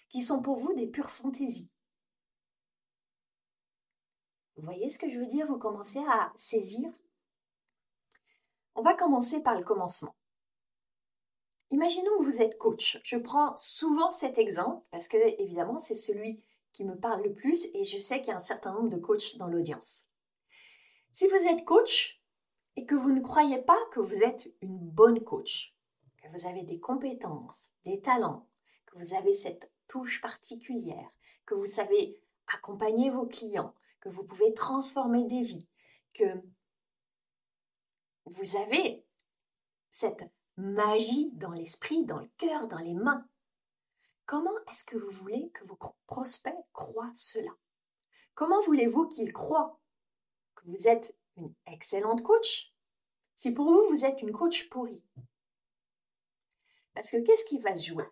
qui 0.09 0.21
sont 0.21 0.41
pour 0.41 0.57
vous 0.57 0.73
des 0.73 0.87
pures 0.87 1.09
fantaisies. 1.09 1.69
Vous 4.57 4.63
voyez 4.63 4.89
ce 4.89 4.99
que 4.99 5.09
je 5.09 5.19
veux 5.19 5.27
dire? 5.27 5.47
Vous 5.47 5.57
commencez 5.57 5.99
à 5.99 6.33
saisir 6.35 6.91
On 8.75 8.81
va 8.81 8.93
commencer 8.93 9.41
par 9.41 9.55
le 9.55 9.63
commencement. 9.63 10.15
Imaginons 11.71 12.17
que 12.19 12.23
vous 12.23 12.41
êtes 12.41 12.57
coach. 12.57 12.99
Je 13.03 13.17
prends 13.17 13.55
souvent 13.55 14.11
cet 14.11 14.37
exemple 14.37 14.85
parce 14.91 15.07
que, 15.07 15.17
évidemment, 15.41 15.77
c'est 15.77 15.95
celui 15.95 16.43
qui 16.73 16.83
me 16.83 16.97
parle 16.97 17.23
le 17.23 17.33
plus 17.33 17.67
et 17.73 17.83
je 17.83 17.97
sais 17.97 18.19
qu'il 18.19 18.27
y 18.27 18.31
a 18.31 18.35
un 18.35 18.39
certain 18.39 18.73
nombre 18.73 18.89
de 18.89 18.97
coachs 18.97 19.37
dans 19.37 19.47
l'audience. 19.47 20.07
Si 21.11 21.25
vous 21.27 21.47
êtes 21.47 21.63
coach 21.63 22.21
et 22.75 22.85
que 22.85 22.95
vous 22.95 23.11
ne 23.11 23.21
croyez 23.21 23.61
pas 23.61 23.79
que 23.93 24.01
vous 24.01 24.23
êtes 24.23 24.53
une 24.61 24.77
bonne 24.77 25.23
coach, 25.23 25.73
que 26.17 26.27
vous 26.27 26.45
avez 26.45 26.63
des 26.63 26.79
compétences, 26.79 27.69
des 27.85 28.01
talents, 28.01 28.45
que 28.85 28.97
vous 28.97 29.13
avez 29.13 29.31
cette 29.31 29.71
touche 29.87 30.21
particulière, 30.21 31.09
que 31.45 31.55
vous 31.55 31.65
savez 31.65 32.21
accompagner 32.53 33.09
vos 33.09 33.25
clients, 33.25 33.73
que 34.01 34.09
vous 34.09 34.23
pouvez 34.23 34.53
transformer 34.53 35.23
des 35.23 35.41
vies, 35.41 35.67
que 36.13 36.25
vous 38.25 38.55
avez 38.57 39.05
cette 39.89 40.23
magie 40.57 41.31
dans 41.33 41.51
l'esprit, 41.51 42.05
dans 42.05 42.19
le 42.19 42.29
cœur, 42.37 42.67
dans 42.67 42.79
les 42.79 42.93
mains. 42.93 43.27
Comment 44.25 44.57
est-ce 44.69 44.83
que 44.83 44.97
vous 44.97 45.11
voulez 45.11 45.49
que 45.51 45.63
vos 45.65 45.77
prospects 46.07 46.53
croient 46.73 47.11
cela? 47.13 47.51
Comment 48.33 48.61
voulez-vous 48.61 49.07
qu'ils 49.07 49.33
croient 49.33 49.79
que 50.55 50.67
vous 50.67 50.87
êtes 50.87 51.15
une 51.37 51.53
excellente 51.67 52.23
coach, 52.23 52.73
si 53.35 53.51
pour 53.51 53.65
vous, 53.65 53.87
vous 53.89 54.05
êtes 54.05 54.21
une 54.21 54.31
coach 54.31 54.69
pourrie. 54.69 55.05
Parce 56.93 57.11
que 57.11 57.17
qu'est-ce 57.17 57.45
qui 57.45 57.59
va 57.59 57.75
se 57.75 57.89
jouer? 57.89 58.05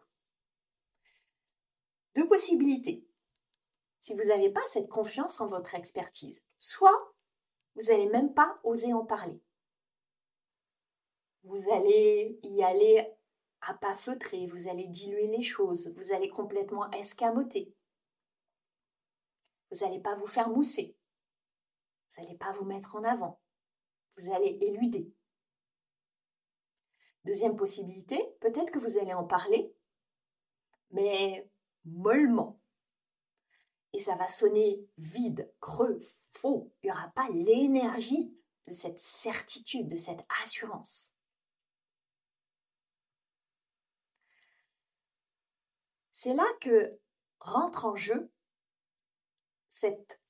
Deux 2.15 2.27
possibilités. 2.27 3.08
Si 4.00 4.13
vous 4.13 4.25
n'avez 4.25 4.50
pas 4.50 4.65
cette 4.65 4.89
confiance 4.89 5.39
en 5.39 5.48
votre 5.48 5.75
expertise, 5.75 6.43
soit 6.58 7.13
vous 7.75 7.88
n'allez 7.88 8.08
même 8.08 8.34
pas 8.34 8.60
oser 8.63 8.93
en 8.93 9.05
parler. 9.05 9.41
Vous 11.44 11.70
allez 11.70 12.40
y 12.44 12.64
aller 12.64 13.06
à 13.62 13.74
pas 13.74 13.94
feutrer, 13.94 14.46
vous 14.48 14.68
allez 14.68 14.88
diluer 14.88 15.28
les 15.28 15.44
choses, 15.44 15.94
vous 15.96 16.14
allez 16.14 16.30
complètement 16.30 16.90
escamoter. 16.92 17.74
Vous 19.72 19.86
n'allez 19.86 20.00
pas 20.00 20.16
vous 20.16 20.28
faire 20.28 20.50
mousser. 20.50 20.96
Vous 22.10 22.22
n'allez 22.22 22.38
pas 22.38 22.52
vous 22.52 22.66
mettre 22.66 22.96
en 22.96 23.04
avant. 23.04 23.42
Vous 24.18 24.32
allez 24.32 24.58
éluder. 24.62 25.12
Deuxième 27.26 27.56
possibilité, 27.56 28.36
peut-être 28.42 28.72
que 28.72 28.80
vous 28.80 28.98
allez 28.98 29.14
en 29.14 29.24
parler, 29.24 29.74
mais 30.92 31.50
mollement. 31.86 32.60
Et 33.94 34.00
ça 34.00 34.16
va 34.16 34.28
sonner 34.28 34.86
vide, 34.98 35.52
creux, 35.62 36.00
faux. 36.32 36.72
Il 36.82 36.88
n'y 36.88 36.92
aura 36.92 37.10
pas 37.10 37.30
l'énergie 37.30 38.38
de 38.68 38.74
cette 38.74 39.00
certitude, 39.00 39.88
de 39.88 39.98
cette 39.98 40.26
assurance. 40.42 41.12
C'est 46.24 46.34
là 46.34 46.48
que 46.62 46.98
rentre 47.42 47.84
en 47.84 47.98
jeu 47.98 48.32
cette 49.68 50.22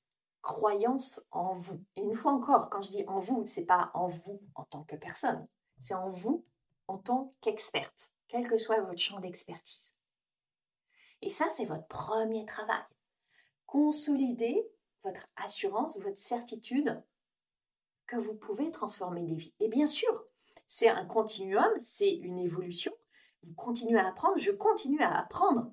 croyance 0.42 1.24
en 1.30 1.54
vous. 1.54 1.84
Et 1.94 2.00
une 2.00 2.14
fois 2.14 2.32
encore, 2.32 2.68
quand 2.68 2.82
je 2.82 2.90
dis 2.90 3.04
en 3.06 3.20
vous, 3.20 3.46
c'est 3.46 3.64
pas 3.64 3.92
en 3.94 4.08
vous 4.08 4.42
en 4.56 4.64
tant 4.64 4.82
que 4.82 4.96
personne, 4.96 5.46
c'est 5.78 5.94
en 5.94 6.08
vous 6.08 6.44
en 6.88 6.98
tant 6.98 7.32
qu'experte, 7.42 8.12
quel 8.26 8.48
que 8.48 8.58
soit 8.58 8.80
votre 8.80 8.98
champ 8.98 9.20
d'expertise. 9.20 9.92
Et 11.22 11.30
ça, 11.30 11.48
c'est 11.48 11.64
votre 11.64 11.86
premier 11.86 12.44
travail. 12.44 12.82
Consolider 13.64 14.68
votre 15.04 15.28
assurance, 15.36 16.00
votre 16.00 16.18
certitude 16.18 17.04
que 18.08 18.16
vous 18.16 18.34
pouvez 18.34 18.72
transformer 18.72 19.22
des 19.22 19.36
vies. 19.36 19.54
Et 19.60 19.68
bien 19.68 19.86
sûr, 19.86 20.24
c'est 20.66 20.88
un 20.88 21.06
continuum, 21.06 21.70
c'est 21.78 22.16
une 22.16 22.40
évolution. 22.40 22.92
Vous 23.44 23.54
continuez 23.54 24.00
à 24.00 24.08
apprendre, 24.08 24.38
je 24.38 24.50
continue 24.50 25.00
à 25.00 25.16
apprendre 25.16 25.70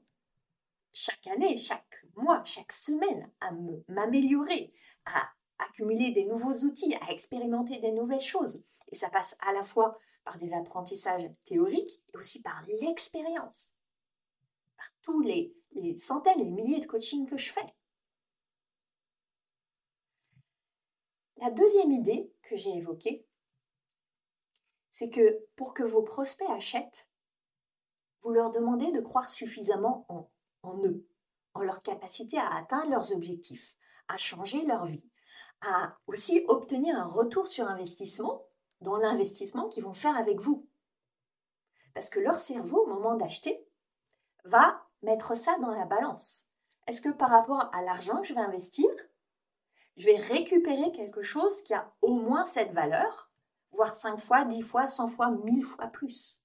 chaque 0.93 1.27
année, 1.27 1.57
chaque 1.57 2.05
mois, 2.15 2.43
chaque 2.43 2.71
semaine, 2.71 3.31
à 3.39 3.51
m'améliorer, 3.87 4.73
à 5.05 5.29
accumuler 5.57 6.11
des 6.11 6.25
nouveaux 6.25 6.65
outils, 6.65 6.95
à 6.95 7.11
expérimenter 7.11 7.79
des 7.79 7.91
nouvelles 7.91 8.19
choses. 8.19 8.63
Et 8.91 8.95
ça 8.95 9.09
passe 9.09 9.35
à 9.39 9.53
la 9.53 9.63
fois 9.63 9.97
par 10.23 10.37
des 10.37 10.53
apprentissages 10.53 11.29
théoriques 11.45 12.01
et 12.13 12.17
aussi 12.17 12.41
par 12.41 12.63
l'expérience, 12.67 13.75
par 14.77 14.87
tous 15.01 15.21
les, 15.21 15.55
centaines 15.97 16.39
les 16.39 16.49
milliers 16.49 16.79
de 16.79 16.85
coachings 16.85 17.27
que 17.27 17.37
je 17.37 17.51
fais. 17.51 17.65
La 21.37 21.49
deuxième 21.49 21.91
idée 21.91 22.31
que 22.43 22.55
j'ai 22.55 22.75
évoquée, 22.75 23.25
c'est 24.91 25.09
que 25.09 25.43
pour 25.55 25.73
que 25.73 25.83
vos 25.83 26.03
prospects 26.03 26.49
achètent, 26.49 27.09
vous 28.21 28.29
leur 28.29 28.51
demandez 28.51 28.91
de 28.91 28.99
croire 28.99 29.29
suffisamment 29.29 30.05
en 30.09 30.29
en 30.63 30.77
eux, 30.83 31.05
en 31.53 31.61
leur 31.61 31.81
capacité 31.81 32.37
à 32.37 32.55
atteindre 32.55 32.91
leurs 32.91 33.13
objectifs, 33.13 33.75
à 34.07 34.17
changer 34.17 34.65
leur 34.65 34.85
vie, 34.85 35.03
à 35.61 35.97
aussi 36.07 36.45
obtenir 36.47 36.95
un 36.97 37.05
retour 37.05 37.47
sur 37.47 37.67
investissement 37.67 38.45
dans 38.81 38.97
l'investissement 38.97 39.67
qu'ils 39.67 39.83
vont 39.83 39.93
faire 39.93 40.17
avec 40.17 40.39
vous. 40.39 40.67
Parce 41.93 42.09
que 42.09 42.19
leur 42.19 42.39
cerveau, 42.39 42.83
au 42.83 42.87
moment 42.87 43.15
d'acheter, 43.15 43.67
va 44.45 44.87
mettre 45.01 45.35
ça 45.35 45.57
dans 45.59 45.71
la 45.71 45.85
balance. 45.85 46.47
Est-ce 46.87 47.01
que 47.01 47.09
par 47.09 47.29
rapport 47.29 47.69
à 47.73 47.81
l'argent 47.81 48.21
que 48.21 48.27
je 48.27 48.33
vais 48.33 48.41
investir, 48.41 48.89
je 49.97 50.05
vais 50.05 50.17
récupérer 50.17 50.91
quelque 50.93 51.21
chose 51.21 51.61
qui 51.63 51.73
a 51.73 51.93
au 52.01 52.15
moins 52.15 52.43
cette 52.43 52.71
valeur, 52.71 53.29
voire 53.71 53.93
5 53.93 54.19
fois, 54.19 54.45
10 54.45 54.61
fois, 54.61 54.87
100 54.87 55.07
fois, 55.09 55.31
1000 55.31 55.63
fois 55.63 55.87
plus? 55.87 56.43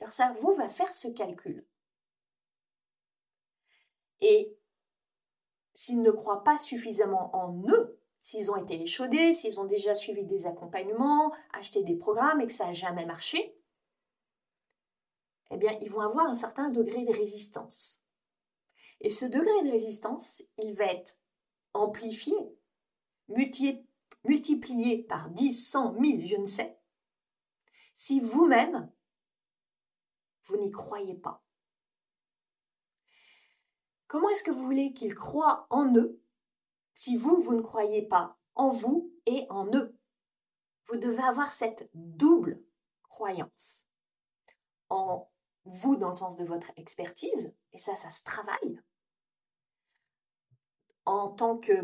Leur 0.00 0.12
cerveau 0.12 0.54
va 0.54 0.68
faire 0.68 0.94
ce 0.94 1.08
calcul. 1.08 1.66
Et 4.20 4.56
s'ils 5.74 6.02
ne 6.02 6.10
croient 6.10 6.44
pas 6.44 6.56
suffisamment 6.56 7.34
en 7.36 7.62
eux, 7.68 7.98
s'ils 8.20 8.50
ont 8.50 8.56
été 8.56 8.80
échaudés, 8.80 9.32
s'ils 9.32 9.60
ont 9.60 9.66
déjà 9.66 9.94
suivi 9.94 10.24
des 10.24 10.46
accompagnements, 10.46 11.32
acheté 11.52 11.82
des 11.82 11.96
programmes 11.96 12.40
et 12.40 12.46
que 12.46 12.52
ça 12.52 12.66
n'a 12.66 12.72
jamais 12.72 13.06
marché, 13.06 13.58
eh 15.50 15.56
bien, 15.56 15.76
ils 15.82 15.90
vont 15.90 16.00
avoir 16.00 16.26
un 16.26 16.34
certain 16.34 16.70
degré 16.70 17.04
de 17.04 17.12
résistance. 17.12 18.02
Et 19.00 19.10
ce 19.10 19.26
degré 19.26 19.62
de 19.64 19.70
résistance, 19.70 20.42
il 20.56 20.74
va 20.74 20.86
être 20.86 21.18
amplifié, 21.74 22.34
multiplié 23.28 25.02
par 25.02 25.28
10, 25.30 25.52
100, 25.52 25.92
1000, 25.92 26.26
je 26.26 26.36
ne 26.36 26.46
sais, 26.46 26.78
si 27.92 28.20
vous-même, 28.20 28.90
vous 30.44 30.56
n'y 30.56 30.70
croyez 30.70 31.14
pas. 31.14 31.43
Comment 34.14 34.28
est-ce 34.28 34.44
que 34.44 34.52
vous 34.52 34.64
voulez 34.64 34.92
qu'ils 34.92 35.16
croient 35.16 35.66
en 35.70 35.92
eux 35.96 36.22
si 36.92 37.16
vous, 37.16 37.40
vous 37.40 37.52
ne 37.52 37.62
croyez 37.62 38.06
pas 38.06 38.38
en 38.54 38.68
vous 38.68 39.12
et 39.26 39.44
en 39.50 39.66
eux? 39.74 39.98
Vous 40.84 40.98
devez 40.98 41.24
avoir 41.24 41.50
cette 41.50 41.90
double 41.94 42.62
croyance. 43.02 43.86
En 44.88 45.28
vous 45.64 45.96
dans 45.96 46.10
le 46.10 46.14
sens 46.14 46.36
de 46.36 46.44
votre 46.44 46.70
expertise, 46.76 47.52
et 47.72 47.78
ça, 47.78 47.96
ça 47.96 48.08
se 48.10 48.22
travaille. 48.22 48.80
En 51.06 51.30
tant 51.30 51.58
que 51.58 51.74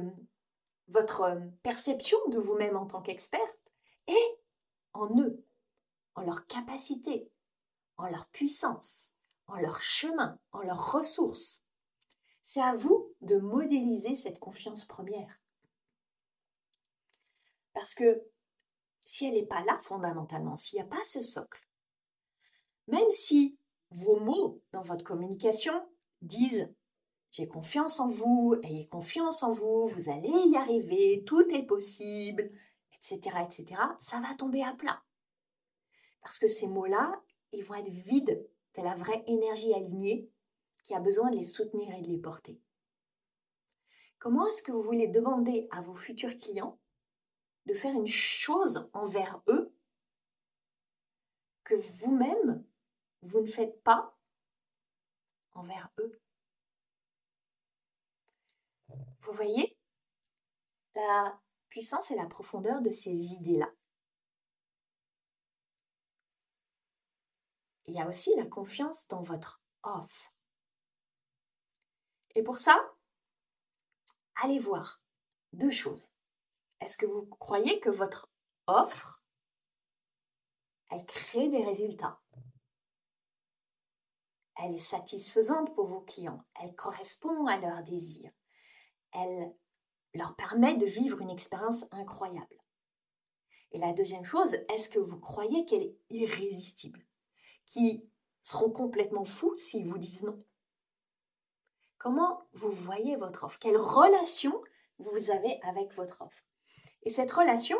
votre 0.87 1.37
perception 1.65 2.17
de 2.29 2.39
vous-même 2.39 2.77
en 2.77 2.87
tant 2.87 3.03
qu'experte, 3.03 3.73
et 4.07 4.41
en 4.93 5.09
eux, 5.19 5.45
en 6.15 6.23
leur 6.23 6.47
capacité, 6.47 7.33
en 7.97 8.07
leur 8.07 8.29
puissance, 8.29 9.11
en 9.49 9.57
leur 9.57 9.81
chemin, 9.81 10.39
en 10.53 10.61
leurs 10.61 10.93
ressources. 10.93 11.65
C'est 12.43 12.61
à 12.61 12.75
vous 12.75 13.15
de 13.21 13.37
modéliser 13.37 14.15
cette 14.15 14.39
confiance 14.39 14.85
première. 14.85 15.41
Parce 17.73 17.95
que 17.95 18.23
si 19.07 19.27
elle 19.27 19.35
n'est 19.35 19.47
pas 19.47 19.65
là 19.65 19.79
fondamentalement, 19.79 20.57
s'il 20.57 20.77
n'y 20.79 20.83
a 20.83 20.89
pas 20.89 21.03
ce 21.05 21.21
socle, 21.21 21.67
même 22.89 23.11
si 23.11 23.57
vos 23.91 24.19
mots 24.19 24.61
dans 24.73 24.83
votre 24.83 25.05
communication 25.05 25.87
disent 26.23 26.73
j'ai 27.31 27.47
confiance 27.47 28.01
en 28.01 28.09
vous, 28.09 28.57
ayez 28.65 28.87
confiance 28.87 29.43
en 29.45 29.51
vous, 29.51 29.87
vous 29.87 30.09
allez 30.11 30.29
y 30.29 30.57
arriver, 30.57 31.23
tout 31.25 31.49
est 31.51 31.63
possible, 31.63 32.51
etc., 32.93 33.37
etc., 33.45 33.81
ça 34.01 34.21
va 34.21 34.35
tomber 34.35 34.65
à 34.65 34.73
plat. 34.73 35.01
Parce 36.23 36.39
que 36.39 36.49
ces 36.49 36.67
mots-là, 36.67 37.21
ils 37.53 37.63
vont 37.63 37.75
être 37.75 37.89
vides 37.89 38.45
de 38.77 38.83
la 38.83 38.95
vraie 38.95 39.23
énergie 39.27 39.73
alignée 39.73 40.29
qui 40.83 40.95
a 40.95 41.01
besoin 41.01 41.31
de 41.31 41.37
les 41.37 41.45
soutenir 41.45 41.95
et 41.95 42.03
de 42.03 42.09
les 42.09 42.19
porter. 42.19 42.61
Comment 44.19 44.47
est-ce 44.47 44.63
que 44.63 44.73
vous 44.73 44.83
voulez 44.83 45.09
demander 45.09 45.67
à 45.71 45.81
vos 45.81 45.95
futurs 45.95 46.37
clients 46.39 46.79
de 47.67 47.73
faire 47.73 47.95
une 47.95 48.07
chose 48.07 48.91
envers 48.93 49.43
eux 49.49 49.73
que 51.65 51.75
vous-même, 51.75 52.65
vous 53.23 53.41
ne 53.41 53.47
faites 53.47 53.83
pas 53.83 54.17
envers 55.53 55.91
eux? 55.99 56.21
Vous 59.23 59.33
voyez 59.33 59.77
la 60.95 61.41
puissance 61.69 62.11
et 62.11 62.17
la 62.17 62.27
profondeur 62.27 62.83
de 62.83 62.91
ces 62.91 63.33
idées-là. 63.33 63.71
Il 67.87 67.95
y 67.95 68.01
a 68.01 68.09
aussi 68.09 68.35
la 68.37 68.47
confiance 68.47 69.09
dans 69.09 69.23
votre 69.23 69.63
offre. 69.83 70.33
Et 72.35 72.43
pour 72.43 72.59
ça, 72.59 72.95
allez 74.43 74.59
voir 74.59 75.03
deux 75.53 75.71
choses. 75.71 76.11
Est-ce 76.81 76.97
que 76.97 77.07
vous 77.07 77.27
croyez 77.27 77.81
que 77.81 77.91
votre 77.91 78.31
offre, 78.67 79.23
elle 80.91 81.05
crée 81.07 81.49
des 81.49 81.65
résultats? 81.65 82.21
Elle 84.57 84.75
est 84.75 84.79
satisfaisante 84.79 85.75
pour 85.75 85.87
vos 85.87 86.03
clients, 86.03 86.45
elle 86.61 86.75
correspond 86.75 87.47
à 87.47 87.59
leurs 87.59 87.83
désirs, 87.83 88.33
elle 89.13 89.55
leur 90.13 90.37
permet 90.37 90.77
de 90.77 90.85
vivre 90.85 91.21
une 91.21 91.31
expérience 91.31 91.87
incroyable. 91.93 92.61
Et 93.73 93.79
la 93.79 93.93
deuxième 93.93 94.25
chose, 94.25 94.55
est-ce 94.69 94.89
que 94.89 94.99
vous 94.99 95.19
croyez 95.19 95.65
qu'elle 95.65 95.83
est 95.83 95.99
irrésistible? 96.11 97.07
Qui 97.67 98.11
seront 98.43 98.71
complètement 98.71 99.25
fous 99.25 99.57
s'ils 99.57 99.87
vous 99.87 99.99
disent 99.99 100.25
non? 100.25 100.45
Comment 102.00 102.49
vous 102.54 102.71
voyez 102.71 103.16
votre 103.16 103.45
offre? 103.45 103.59
Quelle 103.59 103.76
relation 103.76 104.64
vous 104.99 105.30
avez 105.30 105.61
avec 105.62 105.92
votre 105.92 106.23
offre? 106.23 106.42
Et 107.02 107.11
cette 107.11 107.30
relation, 107.30 107.76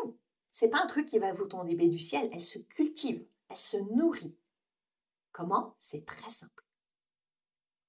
c'est 0.51 0.69
pas 0.69 0.83
un 0.83 0.85
truc 0.85 1.07
qui 1.07 1.17
va 1.17 1.33
vous 1.33 1.47
tomber 1.47 1.73
du 1.87 1.97
ciel, 1.97 2.29
elle 2.31 2.39
se 2.39 2.59
cultive, 2.59 3.25
elle 3.49 3.57
se 3.57 3.77
nourrit. 3.77 4.37
Comment? 5.31 5.75
C'est 5.79 6.05
très 6.05 6.29
simple. 6.29 6.63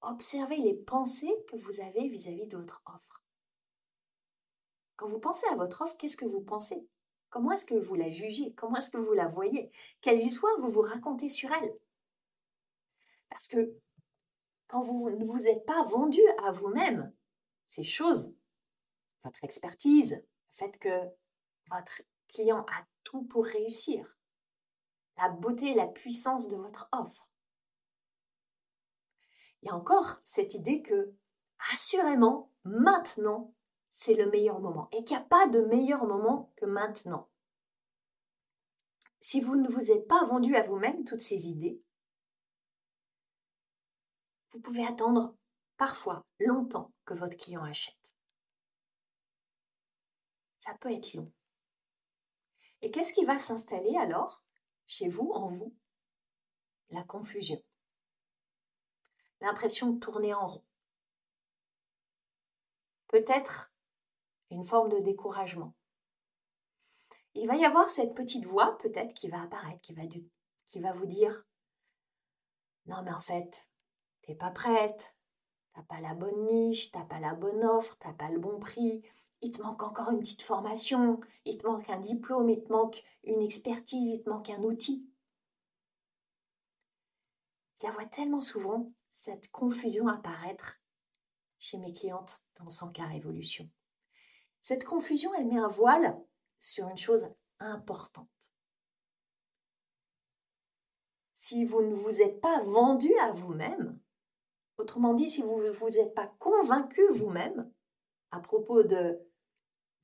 Observez 0.01 0.57
les 0.57 0.73
pensées 0.73 1.33
que 1.47 1.55
vous 1.55 1.79
avez 1.81 2.07
vis-à-vis 2.07 2.47
de 2.47 2.57
votre 2.57 2.81
offre. 2.87 3.21
Quand 4.95 5.07
vous 5.07 5.19
pensez 5.19 5.45
à 5.51 5.55
votre 5.55 5.83
offre, 5.83 5.95
qu'est-ce 5.97 6.17
que 6.17 6.25
vous 6.25 6.41
pensez? 6.41 6.87
Comment 7.29 7.51
est-ce 7.51 7.65
que 7.65 7.75
vous 7.75 7.95
la 7.95 8.09
jugez? 8.09 8.53
Comment 8.55 8.77
est-ce 8.77 8.89
que 8.89 8.97
vous 8.97 9.13
la 9.13 9.27
voyez? 9.27 9.71
Quelles 10.01 10.19
histoires 10.19 10.59
vous 10.59 10.71
vous 10.71 10.81
racontez 10.81 11.29
sur 11.29 11.51
elle 11.51 11.77
Parce 13.29 13.47
que 13.47 13.75
quand 14.73 14.81
vous 14.81 15.07
ne 15.11 15.23
vous 15.23 15.45
êtes 15.45 15.67
pas 15.67 15.83
vendu 15.83 16.19
à 16.43 16.51
vous-même 16.51 17.13
ces 17.67 17.83
choses, 17.83 18.33
votre 19.23 19.43
expertise, 19.43 20.13
le 20.13 20.25
fait 20.49 20.79
que 20.79 21.11
votre 21.69 22.01
client 22.27 22.65
a 22.67 22.83
tout 23.03 23.21
pour 23.25 23.45
réussir, 23.45 24.17
la 25.17 25.29
beauté 25.29 25.67
et 25.67 25.75
la 25.75 25.85
puissance 25.85 26.47
de 26.47 26.55
votre 26.55 26.89
offre. 26.91 27.29
Il 29.61 29.67
y 29.67 29.69
a 29.69 29.75
encore 29.75 30.21
cette 30.25 30.55
idée 30.55 30.81
que, 30.81 31.13
assurément, 31.71 32.51
maintenant, 32.63 33.53
c'est 33.91 34.15
le 34.15 34.31
meilleur 34.31 34.59
moment 34.59 34.89
et 34.91 35.03
qu'il 35.03 35.15
n'y 35.15 35.21
a 35.21 35.25
pas 35.27 35.45
de 35.45 35.61
meilleur 35.61 36.07
moment 36.07 36.51
que 36.55 36.65
maintenant. 36.65 37.29
Si 39.19 39.39
vous 39.39 39.55
ne 39.55 39.69
vous 39.69 39.91
êtes 39.91 40.07
pas 40.07 40.25
vendu 40.25 40.55
à 40.55 40.63
vous-même 40.63 41.05
toutes 41.05 41.19
ces 41.19 41.47
idées, 41.47 41.79
vous 44.53 44.59
pouvez 44.59 44.85
attendre 44.85 45.35
parfois 45.77 46.25
longtemps 46.39 46.93
que 47.05 47.13
votre 47.13 47.35
client 47.35 47.63
achète. 47.63 48.13
Ça 50.59 50.73
peut 50.79 50.91
être 50.91 51.13
long. 51.15 51.31
Et 52.81 52.91
qu'est-ce 52.91 53.13
qui 53.13 53.25
va 53.25 53.37
s'installer 53.37 53.97
alors 53.97 54.43
chez 54.85 55.07
vous, 55.07 55.31
en 55.31 55.47
vous? 55.47 55.75
La 56.89 57.03
confusion. 57.03 57.61
L'impression 59.41 59.89
de 59.89 59.99
tourner 59.99 60.33
en 60.33 60.47
rond. 60.47 60.65
Peut-être 63.07 63.73
une 64.51 64.63
forme 64.63 64.89
de 64.89 64.99
découragement. 64.99 65.73
Il 67.33 67.47
va 67.47 67.55
y 67.55 67.65
avoir 67.65 67.89
cette 67.89 68.13
petite 68.13 68.45
voix 68.45 68.77
peut-être 68.77 69.13
qui 69.13 69.27
va 69.27 69.41
apparaître, 69.41 69.81
qui 69.81 69.93
va, 70.79 70.91
vous 70.91 71.05
dire 71.07 71.45
Non, 72.85 73.01
mais 73.03 73.11
en 73.11 73.19
fait, 73.19 73.67
t'es 74.23 74.35
pas 74.35 74.51
prête, 74.51 75.15
t'as 75.73 75.83
pas 75.83 75.99
la 76.01 76.13
bonne 76.13 76.45
niche, 76.45 76.91
t'as 76.91 77.05
pas 77.05 77.19
la 77.19 77.33
bonne 77.33 77.63
offre, 77.63 77.95
t'as 77.99 78.13
pas 78.13 78.29
le 78.29 78.39
bon 78.39 78.59
prix, 78.59 79.03
il 79.41 79.51
te 79.51 79.61
manque 79.61 79.83
encore 79.83 80.11
une 80.11 80.19
petite 80.19 80.41
formation, 80.41 81.19
il 81.45 81.57
te 81.57 81.67
manque 81.67 81.89
un 81.89 81.99
diplôme, 81.99 82.49
il 82.49 82.63
te 82.63 82.71
manque 82.71 83.03
une 83.23 83.41
expertise, 83.41 84.09
il 84.09 84.23
te 84.23 84.29
manque 84.29 84.49
un 84.49 84.63
outil. 84.63 85.07
Je 87.79 87.87
la 87.87 87.93
vois 87.93 88.05
tellement 88.05 88.39
souvent, 88.39 88.87
cette 89.11 89.51
confusion 89.51 90.07
apparaître 90.07 90.79
chez 91.57 91.77
mes 91.77 91.93
clientes 91.93 92.41
dans 92.55 92.69
son 92.69 92.89
cas 92.89 93.05
Révolution. 93.05 93.69
Cette 94.61 94.85
confusion, 94.85 95.33
elle 95.33 95.47
met 95.47 95.59
un 95.59 95.67
voile 95.67 96.17
sur 96.59 96.87
une 96.87 96.97
chose 96.97 97.27
importante. 97.59 98.29
Si 101.33 101.65
vous 101.65 101.81
ne 101.81 101.93
vous 101.93 102.21
êtes 102.21 102.39
pas 102.39 102.61
vendu 102.61 103.13
à 103.17 103.33
vous-même, 103.33 103.99
autrement 104.77 105.13
dit, 105.13 105.29
si 105.29 105.41
vous 105.41 105.61
ne 105.61 105.69
vous 105.69 105.97
êtes 105.97 106.13
pas 106.13 106.33
convaincu 106.39 107.01
vous-même 107.09 107.71
à 108.31 108.39
propos 108.39 108.83
de 108.83 109.19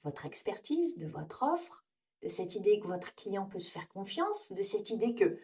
votre 0.03 0.25
expertise, 0.25 0.97
de 0.97 1.07
votre 1.07 1.43
offre, 1.43 1.85
de 2.21 2.27
cette 2.27 2.55
idée 2.55 2.79
que 2.79 2.87
votre 2.87 3.15
client 3.15 3.45
peut 3.45 3.59
se 3.59 3.71
faire 3.71 3.87
confiance, 3.89 4.51
de 4.51 4.61
cette 4.61 4.89
idée 4.89 5.13
qu'il 5.15 5.39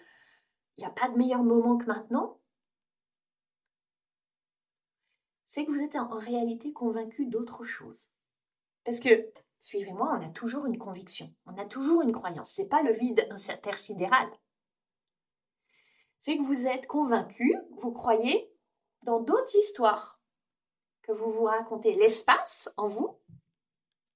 n'y 0.78 0.86
a 0.86 0.90
pas 0.90 1.10
de 1.10 1.18
meilleur 1.18 1.44
moment 1.44 1.78
que 1.78 1.86
maintenant, 1.86 2.40
c'est 5.46 5.66
que 5.66 5.72
vous 5.72 5.82
êtes 5.82 5.96
en 5.96 6.08
réalité 6.08 6.74
convaincu 6.74 7.28
d'autre 7.28 7.64
chose. 7.64 8.12
Parce 8.84 9.00
que, 9.00 9.32
suivez-moi, 9.62 10.20
on 10.20 10.26
a 10.26 10.30
toujours 10.30 10.66
une 10.66 10.78
conviction, 10.78 11.34
on 11.46 11.58
a 11.58 11.66
toujours 11.66 12.02
une 12.02 12.12
croyance. 12.12 12.52
C'est 12.52 12.68
pas 12.68 12.84
le 12.84 12.92
vide 12.92 13.26
intersidéral. 13.30 14.30
C'est 16.20 16.38
que 16.38 16.44
vous 16.44 16.68
êtes 16.68 16.88
convaincu, 16.88 17.56
vous 17.78 17.92
croyez 17.92 18.52
dans 19.06 19.22
d'autres 19.22 19.56
histoires 19.56 20.20
que 21.02 21.12
vous 21.12 21.32
vous 21.32 21.46
racontez. 21.46 21.96
L'espace 21.96 22.70
en 22.78 22.88
vous 22.88 23.20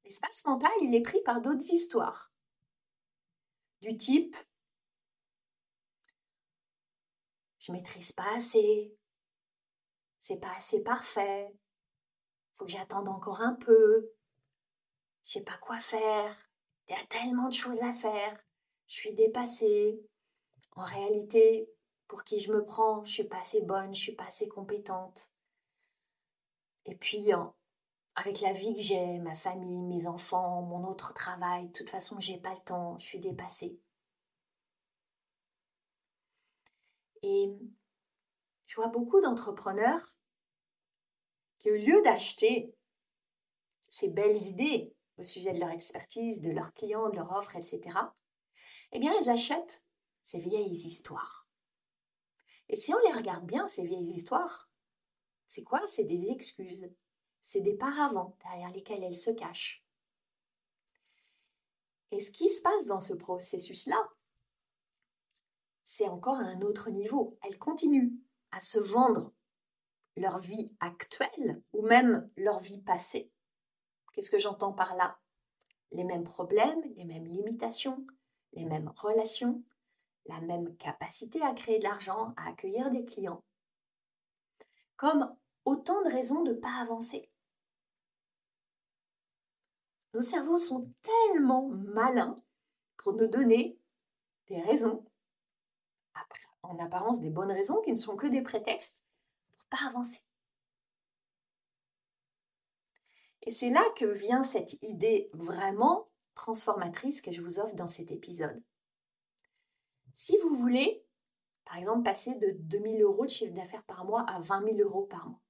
L'espace 0.04 0.44
mental, 0.46 0.72
il 0.82 0.96
est 0.96 1.04
pris 1.04 1.22
par 1.22 1.40
d'autres 1.40 1.72
histoires. 1.72 2.32
Du 3.82 3.96
type 3.96 4.36
je 7.60 7.74
maîtrise 7.74 8.14
pas 8.14 8.36
assez, 8.36 8.96
c'est 10.18 10.40
pas 10.40 10.56
assez 10.56 10.82
parfait, 10.82 11.54
faut 12.58 12.66
que 12.66 12.72
j'attende 12.72 13.10
encore 13.10 13.42
un 13.42 13.54
peu, 13.54 14.12
je 15.24 15.32
sais 15.32 15.44
pas 15.44 15.58
quoi 15.58 15.78
faire, 15.78 16.36
il 16.88 16.96
y 16.96 17.00
a 17.00 17.06
tellement 17.08 17.50
de 17.50 17.54
choses 17.54 17.84
à 17.84 17.92
faire, 17.92 18.44
je 18.88 18.96
suis 18.96 19.14
dépassée. 19.14 20.02
En 20.76 20.84
réalité, 20.84 21.70
pour 22.10 22.24
qui 22.24 22.40
je 22.40 22.52
me 22.52 22.66
prends, 22.66 23.04
je 23.04 23.12
suis 23.12 23.24
pas 23.24 23.40
assez 23.40 23.62
bonne, 23.62 23.94
je 23.94 24.02
suis 24.02 24.16
pas 24.16 24.26
assez 24.26 24.50
compétente. 24.50 25.32
Et 26.86 26.96
puis, 26.96 27.30
avec 28.16 28.42
la 28.42 28.52
vie 28.52 28.74
que 28.74 28.82
j'ai, 28.82 29.20
ma 29.20 29.36
famille, 29.36 29.84
mes 29.84 30.08
enfants, 30.08 30.64
mon 30.64 30.86
autre 30.90 31.14
travail, 31.14 31.68
de 31.68 31.72
toute 31.72 31.90
façon, 31.90 32.20
j'ai 32.20 32.40
pas 32.40 32.52
le 32.52 32.66
temps, 32.66 32.98
je 32.98 33.06
suis 33.06 33.20
dépassée. 33.20 33.80
Et 37.22 37.54
je 38.66 38.76
vois 38.76 38.88
beaucoup 38.88 39.22
d'entrepreneurs 39.22 40.02
qui, 41.60 41.70
au 41.70 41.76
lieu 41.76 42.02
d'acheter 42.02 42.74
ces 43.88 44.08
belles 44.08 44.42
idées 44.48 44.96
au 45.20 45.24
sujet 45.24 45.54
de 45.54 45.60
leur 45.60 45.70
expertise, 45.70 46.42
de 46.42 46.50
leurs 46.50 46.74
clients, 46.74 47.10
de 47.10 47.18
leur 47.18 47.32
offre, 47.34 47.56
etc., 47.56 47.82
eh 48.94 49.00
bien, 49.00 49.14
ils 49.22 49.30
achètent 49.30 49.84
ces 50.24 50.40
vieilles 50.40 50.72
histoires. 50.72 51.39
Et 52.70 52.76
si 52.76 52.94
on 52.94 53.00
les 53.00 53.14
regarde 53.14 53.46
bien, 53.46 53.68
ces 53.68 53.84
vieilles 53.84 54.14
histoires, 54.14 54.70
c'est 55.48 55.64
quoi? 55.64 55.86
C'est 55.88 56.04
des 56.04 56.30
excuses, 56.30 56.88
c'est 57.42 57.62
des 57.62 57.74
paravents 57.74 58.38
derrière 58.44 58.72
lesquels 58.72 59.04
elles 59.04 59.16
se 59.16 59.32
cachent. 59.32 59.84
Et 62.12 62.20
ce 62.20 62.32
qui 62.32 62.50
se 62.50 62.62
passe 62.62 62.86
dans 62.86 63.00
ce 63.00 63.14
processus-là, 63.14 64.10
c'est 65.84 66.08
encore 66.08 66.36
à 66.36 66.44
un 66.44 66.62
autre 66.62 66.92
niveau. 66.92 67.38
Elles 67.44 67.58
continuent 67.58 68.14
à 68.52 68.60
se 68.60 68.78
vendre 68.78 69.34
leur 70.16 70.38
vie 70.38 70.76
actuelle 70.80 71.64
ou 71.74 71.82
même 71.82 72.30
leur 72.38 72.60
vie 72.60 72.82
passée. 72.82 73.32
Qu'est-ce 74.14 74.30
que 74.30 74.38
j'entends 74.38 74.74
par 74.74 74.96
là? 74.96 75.18
Les 75.92 76.04
mêmes 76.04 76.24
problèmes, 76.24 76.82
les 76.96 77.06
mêmes 77.06 77.26
limitations, 77.26 78.06
les 78.54 78.66
mêmes 78.66 78.90
relations, 78.90 79.64
la 80.26 80.42
même 80.42 80.76
capacité 80.78 81.42
à 81.42 81.54
créer 81.54 81.80
de 81.80 81.84
l'argent, 81.84 82.34
à 82.38 82.50
accueillir 82.50 82.92
des 82.92 83.06
clients. 83.06 83.44
Comme 84.96 85.36
autant 85.66 86.02
de 86.04 86.10
raisons 86.10 86.44
de 86.44 86.52
ne 86.52 86.58
pas 86.58 86.82
avancer. 86.82 87.30
Nos 90.14 90.22
cerveaux 90.22 90.58
sont 90.58 90.92
tellement 91.02 91.68
malins 91.70 92.36
pour 92.98 93.14
nous 93.14 93.28
donner 93.28 93.78
des 94.48 94.62
raisons, 94.62 95.06
en 96.64 96.78
apparence 96.80 97.20
des 97.20 97.30
bonnes 97.30 97.52
raisons 97.52 97.82
qui 97.82 97.92
ne 97.92 97.98
sont 97.98 98.16
que 98.16 98.28
des 98.28 98.42
prétextes 98.42 99.02
pour 99.52 99.66
pas 99.70 99.88
avancer. 99.88 100.22
Et 103.44 103.52
c'est 103.52 103.70
là 103.70 103.84
que 103.96 104.06
vient 104.06 104.44
cette 104.44 104.82
idée 104.84 105.30
vraiment 105.34 106.10
transformatrice 106.34 107.22
que 107.22 107.32
je 107.32 107.42
vous 107.42 107.60
offre 107.60 107.76
dans 107.76 107.88
cet 107.88 108.12
épisode. 108.12 108.62
Si 110.14 110.38
vous 110.38 110.56
voulez, 110.56 111.06
par 111.66 111.78
exemple, 111.78 112.04
passer 112.04 112.36
de 112.36 112.52
2000 112.52 113.02
euros 113.02 113.26
de 113.26 113.30
chiffre 113.30 113.54
d'affaires 113.54 113.84
par 113.84 114.06
mois 114.06 114.22
à 114.22 114.40
20 114.40 114.76
000 114.76 114.78
euros 114.80 115.06
par 115.06 115.28
mois, 115.28 115.42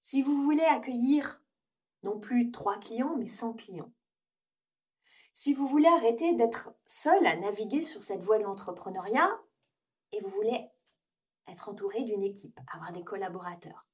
si 0.00 0.22
vous 0.22 0.42
voulez 0.42 0.64
accueillir 0.64 1.42
non 2.02 2.18
plus 2.18 2.50
trois 2.50 2.78
clients, 2.78 3.16
mais 3.16 3.26
100 3.26 3.54
clients. 3.54 3.92
Si 5.32 5.54
vous 5.54 5.66
voulez 5.66 5.86
arrêter 5.86 6.34
d'être 6.34 6.74
seul 6.86 7.24
à 7.26 7.36
naviguer 7.36 7.80
sur 7.80 8.02
cette 8.02 8.22
voie 8.22 8.38
de 8.38 8.42
l'entrepreneuriat 8.42 9.30
et 10.10 10.20
vous 10.20 10.28
voulez 10.28 10.68
être 11.48 11.68
entouré 11.68 12.04
d'une 12.04 12.22
équipe, 12.22 12.58
avoir 12.72 12.92
des 12.92 13.04
collaborateurs, 13.04 13.86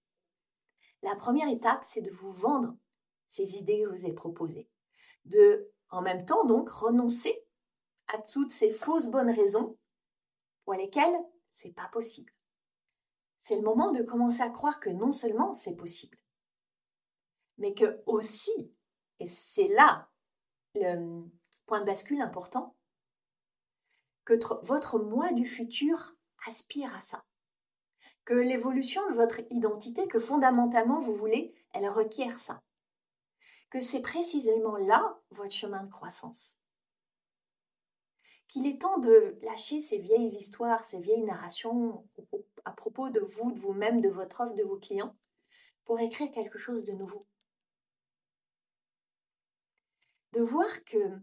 la 1.03 1.15
première 1.15 1.49
étape, 1.49 1.85
c'est 1.85 2.03
de 2.03 2.11
vous 2.11 2.33
vendre 2.33 2.75
ces 3.27 3.57
idées 3.57 3.83
que 3.83 3.95
je 3.95 4.01
vous 4.01 4.07
ai 4.07 4.13
proposées. 4.13 4.69
De, 5.27 5.71
en 5.91 6.03
même 6.03 6.25
temps, 6.25 6.45
donc, 6.45 6.69
renoncer 6.71 7.47
à 8.09 8.19
toutes 8.19 8.51
ces 8.51 8.71
fausses 8.71 9.07
bonnes 9.07 9.31
raisons 9.31 9.77
pour 10.65 10.75
lesquelles 10.75 11.19
c'est 11.53 11.73
pas 11.73 11.89
possible. 11.89 12.33
C'est 13.39 13.57
le 13.57 13.63
moment 13.63 13.93
de 13.93 14.03
commencer 14.03 14.43
à 14.43 14.51
croire 14.51 14.81
que 14.81 14.91
non 14.91 15.13
seulement 15.13 15.55
c'est 15.55 15.77
possible, 15.77 16.19
mais 17.57 17.75
que 17.75 18.03
aussi, 18.07 18.73
et 19.21 19.27
c'est 19.27 19.69
là 19.69 20.09
le 20.75 21.25
point 21.67 21.81
de 21.81 21.87
bascule 21.87 22.21
important, 22.21 22.77
que 24.25 24.35
votre 24.67 24.99
moi 24.99 25.33
du 25.33 25.47
futur 25.47 26.15
aspire 26.47 26.95
à 26.95 27.01
ça. 27.01 27.25
Que 28.25 28.35
l'évolution 28.35 29.01
de 29.09 29.15
votre 29.15 29.41
identité, 29.51 30.07
que 30.07 30.19
fondamentalement 30.19 31.01
vous 31.01 31.15
voulez, 31.15 31.55
elle 31.73 31.89
requiert 31.89 32.39
ça. 32.39 32.63
Que 33.71 33.81
c'est 33.81 34.03
précisément 34.03 34.77
là 34.77 35.19
votre 35.31 35.53
chemin 35.53 35.83
de 35.83 35.91
croissance. 35.91 36.57
Qu'il 38.59 38.67
est 38.67 38.81
temps 38.81 38.99
de 38.99 39.39
lâcher 39.43 39.81
ces 39.81 39.99
vieilles 39.99 40.35
histoires, 40.37 40.85
ces 40.85 40.99
vieilles 40.99 41.23
narrations 41.23 42.05
à 42.65 42.73
propos 42.73 43.09
de 43.09 43.21
vous, 43.21 43.53
de 43.53 43.59
vous-même, 43.59 44.01
de 44.01 44.09
votre 44.09 44.41
offre, 44.41 44.57
de 44.57 44.65
vos 44.65 44.79
clients, 44.79 45.15
pour 45.85 46.01
écrire 46.01 46.33
quelque 46.33 46.59
chose 46.59 46.83
de 46.83 46.91
nouveau. 46.91 47.25
De 50.33 50.41
voir 50.41 50.67
que 50.87 51.21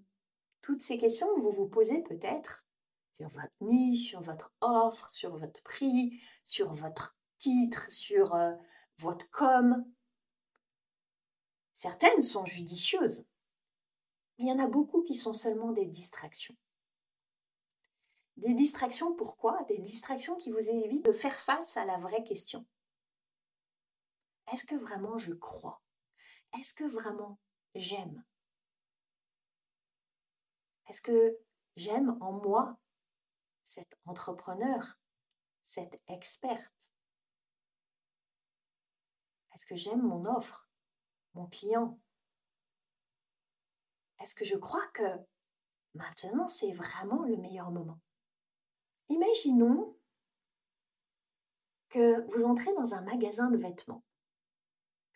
toutes 0.62 0.80
ces 0.80 0.98
questions 0.98 1.28
que 1.36 1.42
vous 1.42 1.52
vous 1.52 1.68
posez 1.68 2.04
peut-être, 2.04 2.64
sur 3.18 3.28
votre 3.28 3.54
niche, 3.60 4.08
sur 4.08 4.22
votre 4.22 4.54
offre, 4.62 5.10
sur 5.10 5.36
votre 5.36 5.62
prix, 5.64 6.22
sur 6.46 6.72
votre 6.72 7.18
titre, 7.38 7.92
sur 7.92 8.34
euh, 8.34 8.54
votre 9.00 9.30
com. 9.30 9.86
Certaines 11.74 12.22
sont 12.22 12.46
judicieuses, 12.46 13.28
mais 14.38 14.46
il 14.46 14.48
y 14.48 14.54
en 14.54 14.64
a 14.64 14.68
beaucoup 14.68 15.04
qui 15.04 15.16
sont 15.16 15.34
seulement 15.34 15.74
des 15.74 15.86
distractions. 15.86 16.56
Des 18.38 18.54
distractions 18.54 19.16
pourquoi? 19.16 19.64
Des 19.64 19.78
distractions 19.78 20.36
qui 20.36 20.52
vous 20.52 20.70
évitent 20.70 21.06
de 21.06 21.12
faire 21.12 21.40
face 21.40 21.78
à 21.78 21.86
la 21.86 21.98
vraie 21.98 22.24
question. 22.24 22.66
Est-ce 24.52 24.66
que 24.66 24.76
vraiment 24.76 25.18
je 25.18 25.34
crois? 25.34 25.82
Est-ce 26.58 26.74
que 26.74 26.84
vraiment 26.84 27.40
j'aime? 27.74 28.24
Est-ce 30.88 31.02
que 31.02 31.38
j'aime 31.76 32.18
en 32.22 32.34
moi 32.34 32.78
cet 33.64 33.98
entrepreneur, 34.06 35.00
cette 35.64 36.00
experte? 36.08 36.92
Est-ce 39.54 39.66
que 39.66 39.76
j'aime 39.76 40.04
mon 40.04 40.26
offre, 40.26 40.70
mon 41.34 41.48
client? 41.48 42.00
Est-ce 44.20 44.36
que 44.36 44.46
je 44.46 44.58
crois 44.58 44.86
que 44.90 45.04
maintenant 45.94 46.48
c'est 46.48 46.72
vraiment 46.72 47.24
le 47.24 47.38
meilleur 47.38 47.72
moment? 47.72 48.00
Imaginons 49.10 49.96
que 51.90 52.22
vous 52.32 52.46
entrez 52.46 52.74
dans 52.74 52.94
un 52.94 53.02
magasin 53.02 53.50
de 53.50 53.58
vêtements. 53.58 54.04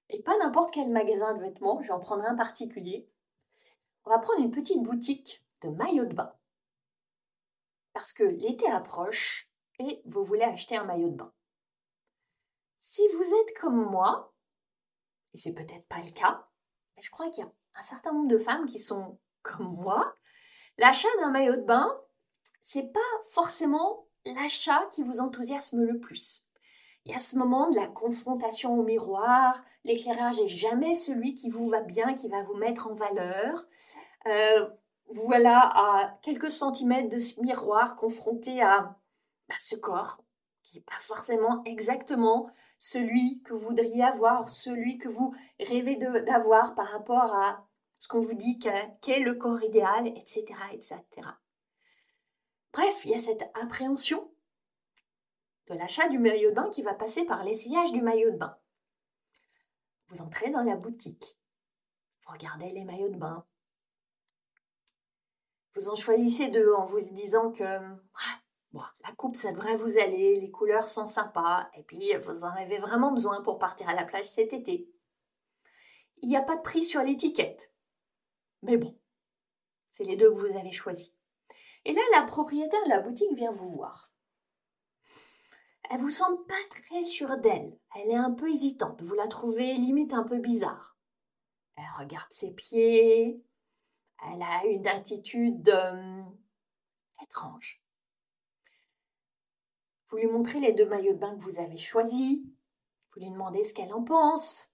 Et 0.09 0.21
pas 0.21 0.37
n'importe 0.37 0.73
quel 0.73 0.89
magasin 0.89 1.33
de 1.35 1.41
vêtements, 1.41 1.81
je 1.81 1.87
vais 1.87 1.93
en 1.93 1.99
prendre 1.99 2.23
un 2.23 2.35
particulier. 2.35 3.07
On 4.05 4.09
va 4.09 4.19
prendre 4.19 4.41
une 4.41 4.51
petite 4.51 4.81
boutique 4.81 5.43
de 5.61 5.69
maillots 5.69 6.05
de 6.05 6.13
bain 6.13 6.33
parce 7.99 8.13
que 8.13 8.23
l'été 8.23 8.65
approche 8.69 9.51
et 9.77 10.01
vous 10.05 10.23
voulez 10.23 10.43
acheter 10.43 10.77
un 10.77 10.85
maillot 10.85 11.09
de 11.09 11.15
bain. 11.15 11.33
Si 12.77 13.01
vous 13.09 13.23
êtes 13.23 13.57
comme 13.59 13.89
moi, 13.91 14.33
et 15.33 15.37
c'est 15.37 15.51
peut-être 15.51 15.85
pas 15.87 15.99
le 15.99 16.11
cas, 16.11 16.47
mais 16.95 17.03
je 17.03 17.11
crois 17.11 17.29
qu'il 17.29 17.43
y 17.43 17.47
a 17.47 17.51
un 17.75 17.81
certain 17.81 18.13
nombre 18.13 18.29
de 18.29 18.37
femmes 18.37 18.67
qui 18.67 18.79
sont 18.79 19.19
comme 19.41 19.75
moi, 19.81 20.15
l'achat 20.77 21.09
d'un 21.19 21.31
maillot 21.31 21.57
de 21.57 21.65
bain, 21.65 21.93
c'est 22.71 22.93
pas 22.93 22.99
forcément 23.31 24.05
l'achat 24.25 24.87
qui 24.91 25.01
vous 25.01 25.21
enthousiasme 25.21 25.81
le 25.81 25.99
plus. 25.99 26.45
Il 27.03 27.11
y 27.11 27.15
a 27.15 27.19
ce 27.19 27.35
moment 27.35 27.67
de 27.67 27.75
la 27.75 27.87
confrontation 27.87 28.77
au 28.79 28.83
miroir, 28.83 29.59
l'éclairage 29.83 30.39
est 30.39 30.47
jamais 30.47 30.93
celui 30.93 31.33
qui 31.33 31.49
vous 31.49 31.67
va 31.67 31.81
bien, 31.81 32.13
qui 32.13 32.29
va 32.29 32.43
vous 32.43 32.57
mettre 32.57 32.85
en 32.85 32.93
valeur. 32.93 33.65
Euh, 34.27 34.69
voilà 35.07 35.61
à 35.61 36.19
quelques 36.21 36.51
centimètres 36.51 37.09
de 37.09 37.17
ce 37.17 37.41
miroir 37.41 37.95
confronté 37.95 38.61
à, 38.61 38.95
bah, 39.47 39.55
ce 39.57 39.75
corps 39.75 40.21
qui 40.61 40.77
n'est 40.77 40.83
pas 40.83 40.99
forcément 40.99 41.63
exactement 41.63 42.51
celui 42.77 43.41
que 43.41 43.53
vous 43.53 43.69
voudriez 43.69 44.03
avoir, 44.03 44.47
celui 44.47 44.99
que 44.99 45.09
vous 45.09 45.33
rêvez 45.59 45.95
d'avoir 45.95 46.75
par 46.75 46.91
rapport 46.91 47.33
à 47.33 47.65
ce 47.97 48.07
qu'on 48.07 48.19
vous 48.19 48.35
dit 48.35 48.59
qu'est 48.59 49.21
le 49.21 49.33
corps 49.33 49.63
idéal, 49.63 50.05
etc., 50.05 50.45
etc. 50.71 50.99
Bref, 52.73 53.05
il 53.05 53.11
y 53.11 53.15
a 53.15 53.19
cette 53.19 53.43
appréhension 53.61 54.31
de 55.67 55.73
l'achat 55.75 56.07
du 56.07 56.19
maillot 56.19 56.49
de 56.49 56.55
bain 56.55 56.69
qui 56.69 56.81
va 56.81 56.93
passer 56.93 57.25
par 57.25 57.43
l'essayage 57.43 57.91
du 57.91 58.01
maillot 58.01 58.31
de 58.31 58.37
bain. 58.37 58.57
Vous 60.07 60.21
entrez 60.21 60.49
dans 60.49 60.63
la 60.63 60.75
boutique, 60.75 61.37
vous 62.25 62.33
regardez 62.33 62.69
les 62.71 62.83
maillots 62.83 63.09
de 63.09 63.17
bain, 63.17 63.45
vous 65.73 65.87
en 65.87 65.95
choisissez 65.95 66.49
deux 66.49 66.73
en 66.73 66.85
vous 66.85 66.99
disant 67.11 67.51
que 67.51 67.63
la 68.73 69.15
coupe, 69.15 69.35
ça 69.35 69.51
devrait 69.51 69.75
vous 69.75 69.97
aller, 69.97 70.39
les 70.39 70.51
couleurs 70.51 70.87
sont 70.87 71.05
sympas, 71.05 71.69
et 71.75 71.83
puis 71.83 72.15
vous 72.17 72.43
en 72.43 72.51
avez 72.53 72.77
vraiment 72.79 73.11
besoin 73.11 73.41
pour 73.41 73.57
partir 73.57 73.87
à 73.89 73.93
la 73.93 74.03
plage 74.03 74.25
cet 74.25 74.53
été. 74.53 74.89
Il 76.21 76.29
n'y 76.29 76.37
a 76.37 76.41
pas 76.41 76.57
de 76.57 76.61
prix 76.61 76.83
sur 76.83 77.01
l'étiquette. 77.01 77.73
Mais 78.61 78.77
bon, 78.77 78.97
c'est 79.91 80.03
les 80.03 80.17
deux 80.17 80.29
que 80.31 80.37
vous 80.37 80.57
avez 80.57 80.71
choisis. 80.71 81.13
Et 81.85 81.93
là, 81.93 82.01
la 82.13 82.23
propriétaire 82.23 82.83
de 82.83 82.89
la 82.89 82.99
boutique 82.99 83.33
vient 83.35 83.51
vous 83.51 83.71
voir. 83.71 84.11
Elle 85.89 85.99
vous 85.99 86.11
semble 86.11 86.45
pas 86.45 86.53
très 86.69 87.01
sûre 87.01 87.37
d'elle. 87.37 87.77
Elle 87.95 88.11
est 88.11 88.15
un 88.15 88.31
peu 88.31 88.49
hésitante. 88.49 89.01
Vous 89.01 89.15
la 89.15 89.27
trouvez 89.27 89.73
limite 89.73 90.13
un 90.13 90.23
peu 90.23 90.37
bizarre. 90.37 90.97
Elle 91.75 91.85
regarde 91.97 92.31
ses 92.31 92.51
pieds, 92.51 93.41
elle 94.27 94.41
a 94.41 94.65
une 94.65 94.85
attitude 94.85 95.69
euh, 95.69 96.21
étrange. 97.23 97.81
Vous 100.07 100.17
lui 100.17 100.27
montrez 100.27 100.59
les 100.59 100.73
deux 100.73 100.85
maillots 100.85 101.13
de 101.13 101.19
bain 101.19 101.35
que 101.35 101.41
vous 101.41 101.59
avez 101.59 101.77
choisis. 101.77 102.41
Vous 103.13 103.21
lui 103.21 103.31
demandez 103.31 103.63
ce 103.63 103.73
qu'elle 103.73 103.93
en 103.93 104.03
pense. 104.03 104.71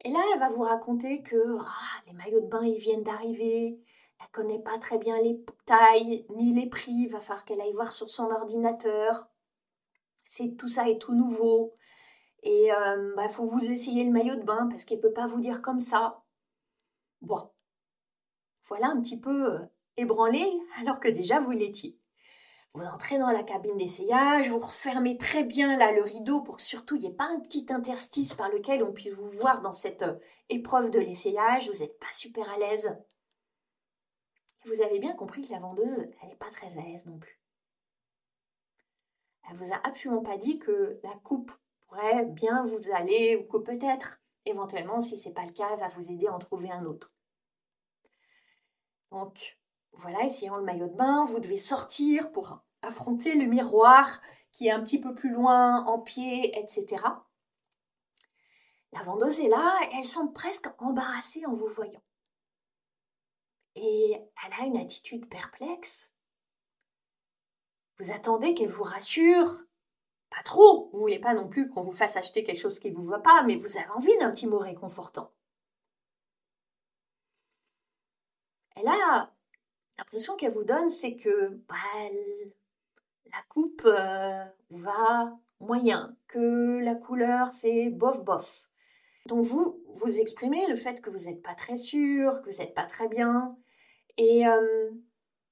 Et 0.00 0.10
là, 0.10 0.20
elle 0.32 0.40
va 0.40 0.48
vous 0.48 0.62
raconter 0.62 1.22
que 1.22 1.58
ah, 1.60 2.02
les 2.06 2.12
maillots 2.12 2.40
de 2.40 2.46
bain, 2.46 2.64
ils 2.64 2.78
viennent 2.78 3.02
d'arriver. 3.02 3.80
Elle 4.20 4.30
connaît 4.32 4.62
pas 4.62 4.78
très 4.78 4.98
bien 4.98 5.20
les 5.20 5.44
tailles 5.66 6.26
ni 6.30 6.54
les 6.54 6.68
prix. 6.68 6.92
Il 6.92 7.08
va 7.08 7.20
falloir 7.20 7.44
qu'elle 7.44 7.60
aille 7.60 7.72
voir 7.72 7.92
sur 7.92 8.10
son 8.10 8.30
ordinateur. 8.30 9.28
C'est 10.26 10.56
tout 10.56 10.68
ça 10.68 10.88
est 10.88 11.00
tout 11.00 11.14
nouveau. 11.14 11.74
Et 12.42 12.66
il 12.66 12.72
euh, 12.72 13.14
bah, 13.16 13.28
faut 13.28 13.46
vous 13.46 13.70
essayer 13.70 14.04
le 14.04 14.12
maillot 14.12 14.36
de 14.36 14.42
bain 14.42 14.68
parce 14.70 14.84
qu'elle 14.84 15.00
peut 15.00 15.12
pas 15.12 15.26
vous 15.26 15.40
dire 15.40 15.62
comme 15.62 15.80
ça. 15.80 16.22
Bon, 17.20 17.50
voilà 18.68 18.88
un 18.88 19.00
petit 19.00 19.18
peu 19.18 19.54
euh, 19.54 19.58
ébranlé 19.96 20.46
alors 20.80 21.00
que 21.00 21.08
déjà 21.08 21.40
vous 21.40 21.50
l'étiez. 21.50 21.98
Vous 22.74 22.84
entrez 22.84 23.18
dans 23.18 23.30
la 23.30 23.42
cabine 23.42 23.78
d'essayage, 23.78 24.50
vous 24.50 24.58
refermez 24.58 25.16
très 25.16 25.42
bien 25.42 25.76
là 25.78 25.90
le 25.90 26.02
rideau 26.02 26.42
pour 26.42 26.60
surtout 26.60 26.96
il 26.96 27.00
n'y 27.00 27.06
ait 27.08 27.12
pas 27.12 27.24
un 27.24 27.40
petit 27.40 27.66
interstice 27.70 28.34
par 28.34 28.50
lequel 28.50 28.84
on 28.84 28.92
puisse 28.92 29.12
vous 29.12 29.28
voir 29.28 29.62
dans 29.62 29.72
cette 29.72 30.02
euh, 30.02 30.14
épreuve 30.48 30.90
de 30.90 31.00
l'essayage, 31.00 31.70
vous 31.70 31.80
n'êtes 31.80 31.98
pas 31.98 32.12
super 32.12 32.48
à 32.50 32.58
l'aise. 32.58 32.94
Vous 34.64 34.82
avez 34.82 34.98
bien 34.98 35.14
compris 35.14 35.42
que 35.42 35.52
la 35.52 35.60
vendeuse, 35.60 36.08
elle 36.20 36.28
n'est 36.28 36.36
pas 36.36 36.50
très 36.50 36.78
à 36.78 36.82
l'aise 36.82 37.06
non 37.06 37.18
plus. 37.18 37.40
Elle 39.48 39.56
vous 39.56 39.72
a 39.72 39.80
absolument 39.86 40.22
pas 40.22 40.36
dit 40.36 40.58
que 40.58 41.00
la 41.02 41.14
coupe 41.22 41.52
pourrait 41.86 42.26
bien 42.26 42.64
vous 42.64 42.92
aller 42.92 43.36
ou 43.36 43.44
que 43.44 43.58
peut-être, 43.58 44.20
éventuellement, 44.44 45.00
si 45.00 45.16
ce 45.16 45.28
n'est 45.28 45.34
pas 45.34 45.46
le 45.46 45.52
cas, 45.52 45.68
elle 45.72 45.80
va 45.80 45.88
vous 45.88 46.10
aider 46.10 46.26
à 46.26 46.34
en 46.34 46.38
trouver 46.38 46.70
un 46.70 46.84
autre. 46.84 47.12
Donc, 49.10 49.58
voilà, 49.92 50.22
essayant 50.24 50.56
le 50.56 50.64
maillot 50.64 50.88
de 50.88 50.94
bain, 50.94 51.24
vous 51.24 51.40
devez 51.40 51.56
sortir 51.56 52.30
pour 52.30 52.60
affronter 52.82 53.34
le 53.34 53.46
miroir 53.46 54.20
qui 54.52 54.66
est 54.66 54.70
un 54.70 54.82
petit 54.82 55.00
peu 55.00 55.14
plus 55.14 55.30
loin, 55.30 55.84
en 55.86 56.00
pied, 56.00 56.58
etc. 56.58 57.02
La 58.92 59.02
vendeuse 59.02 59.40
est 59.40 59.48
là, 59.48 59.78
elle 59.92 60.04
semble 60.04 60.32
presque 60.32 60.68
embarrassée 60.78 61.44
en 61.46 61.54
vous 61.54 61.68
voyant. 61.68 62.02
Et 63.80 64.12
elle 64.12 64.52
a 64.60 64.66
une 64.66 64.76
attitude 64.76 65.28
perplexe. 65.28 66.10
Vous 68.00 68.10
attendez 68.10 68.54
qu'elle 68.54 68.68
vous 68.68 68.82
rassure. 68.82 69.62
Pas 70.30 70.42
trop, 70.42 70.90
vous 70.92 70.98
voulez 70.98 71.20
pas 71.20 71.32
non 71.32 71.48
plus 71.48 71.70
qu'on 71.70 71.82
vous 71.82 71.92
fasse 71.92 72.16
acheter 72.16 72.42
quelque 72.42 72.60
chose 72.60 72.80
qui 72.80 72.90
ne 72.90 72.96
vous 72.96 73.04
va 73.04 73.20
pas, 73.20 73.44
mais 73.44 73.56
vous 73.56 73.76
avez 73.76 73.88
envie 73.90 74.16
d'un 74.18 74.32
petit 74.32 74.48
mot 74.48 74.58
réconfortant. 74.58 75.30
Et 78.76 78.82
là, 78.82 79.32
l'impression 79.96 80.34
qu'elle 80.34 80.52
vous 80.52 80.64
donne, 80.64 80.90
c'est 80.90 81.14
que 81.14 81.48
bah, 81.68 81.76
la 83.26 83.42
coupe 83.48 83.82
euh, 83.84 84.44
va 84.70 85.38
moyen, 85.60 86.16
que 86.26 86.80
la 86.80 86.96
couleur, 86.96 87.52
c'est 87.52 87.90
bof-bof. 87.90 88.68
Donc 89.26 89.44
vous, 89.44 89.80
vous 89.94 90.18
exprimez 90.18 90.66
le 90.66 90.76
fait 90.76 91.00
que 91.00 91.10
vous 91.10 91.26
n'êtes 91.26 91.42
pas 91.42 91.54
très 91.54 91.76
sûr, 91.76 92.42
que 92.42 92.50
vous 92.50 92.58
n'êtes 92.58 92.74
pas 92.74 92.86
très 92.86 93.08
bien. 93.08 93.56
Et 94.18 94.46
euh, 94.46 94.90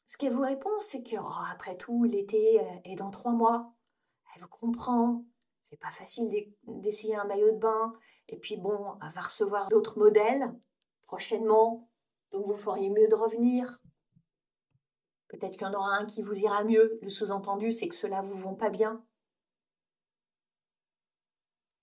ce 0.06 0.18
qu'elle 0.18 0.32
vous 0.32 0.42
répond, 0.42 0.78
c'est 0.80 1.02
que 1.02 1.16
oh, 1.16 1.44
après 1.50 1.76
tout, 1.76 2.04
l'été 2.04 2.60
euh, 2.60 2.78
est 2.84 2.96
dans 2.96 3.10
trois 3.10 3.32
mois. 3.32 3.72
Elle 4.34 4.42
vous 4.42 4.48
comprend. 4.48 5.24
C'est 5.62 5.80
pas 5.80 5.90
facile 5.90 6.28
d'essayer 6.64 7.16
un 7.16 7.24
maillot 7.24 7.52
de 7.52 7.58
bain. 7.58 7.94
Et 8.28 8.36
puis 8.36 8.56
bon, 8.56 8.98
elle 9.02 9.12
va 9.12 9.20
recevoir 9.22 9.68
d'autres 9.68 9.98
modèles 9.98 10.52
prochainement 11.04 11.88
Donc 12.32 12.44
vous 12.46 12.56
feriez 12.56 12.90
mieux 12.90 13.08
de 13.08 13.14
revenir. 13.14 13.80
Peut-être 15.28 15.52
qu'il 15.52 15.62
y 15.62 15.70
en 15.70 15.74
aura 15.74 15.96
un 15.96 16.04
qui 16.04 16.22
vous 16.22 16.34
ira 16.34 16.64
mieux. 16.64 16.98
Le 17.02 17.08
sous-entendu, 17.08 17.72
c'est 17.72 17.88
que 17.88 17.94
ceux-là 17.94 18.20
vous 18.20 18.36
vont 18.36 18.56
pas 18.56 18.70
bien. 18.70 19.04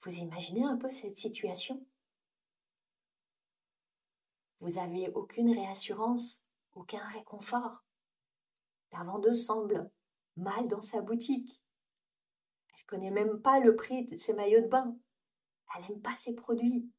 Vous 0.02 0.15
imaginez 0.15 0.65
un 0.65 0.78
peu 0.78 0.89
cette 0.89 1.17
situation? 1.17 1.86
Vous 4.60 4.78
avez 4.78 5.10
aucune 5.10 5.52
réassurance, 5.52 6.41
aucun 6.75 7.05
réconfort. 7.09 7.83
La 8.91 9.03
vendeuse 9.03 9.45
semble 9.45 9.91
mal 10.36 10.67
dans 10.67 10.81
sa 10.81 11.01
boutique. 11.01 11.62
Elle 12.69 12.81
ne 12.81 12.88
connaît 12.88 13.12
même 13.12 13.41
pas 13.41 13.59
le 13.59 13.75
prix 13.75 14.05
de 14.05 14.17
ses 14.17 14.33
maillots 14.33 14.62
de 14.62 14.67
bain. 14.67 14.97
Elle 15.75 15.83
n'aime 15.83 16.01
pas 16.01 16.15
ses 16.15 16.33
produits. 16.36 16.89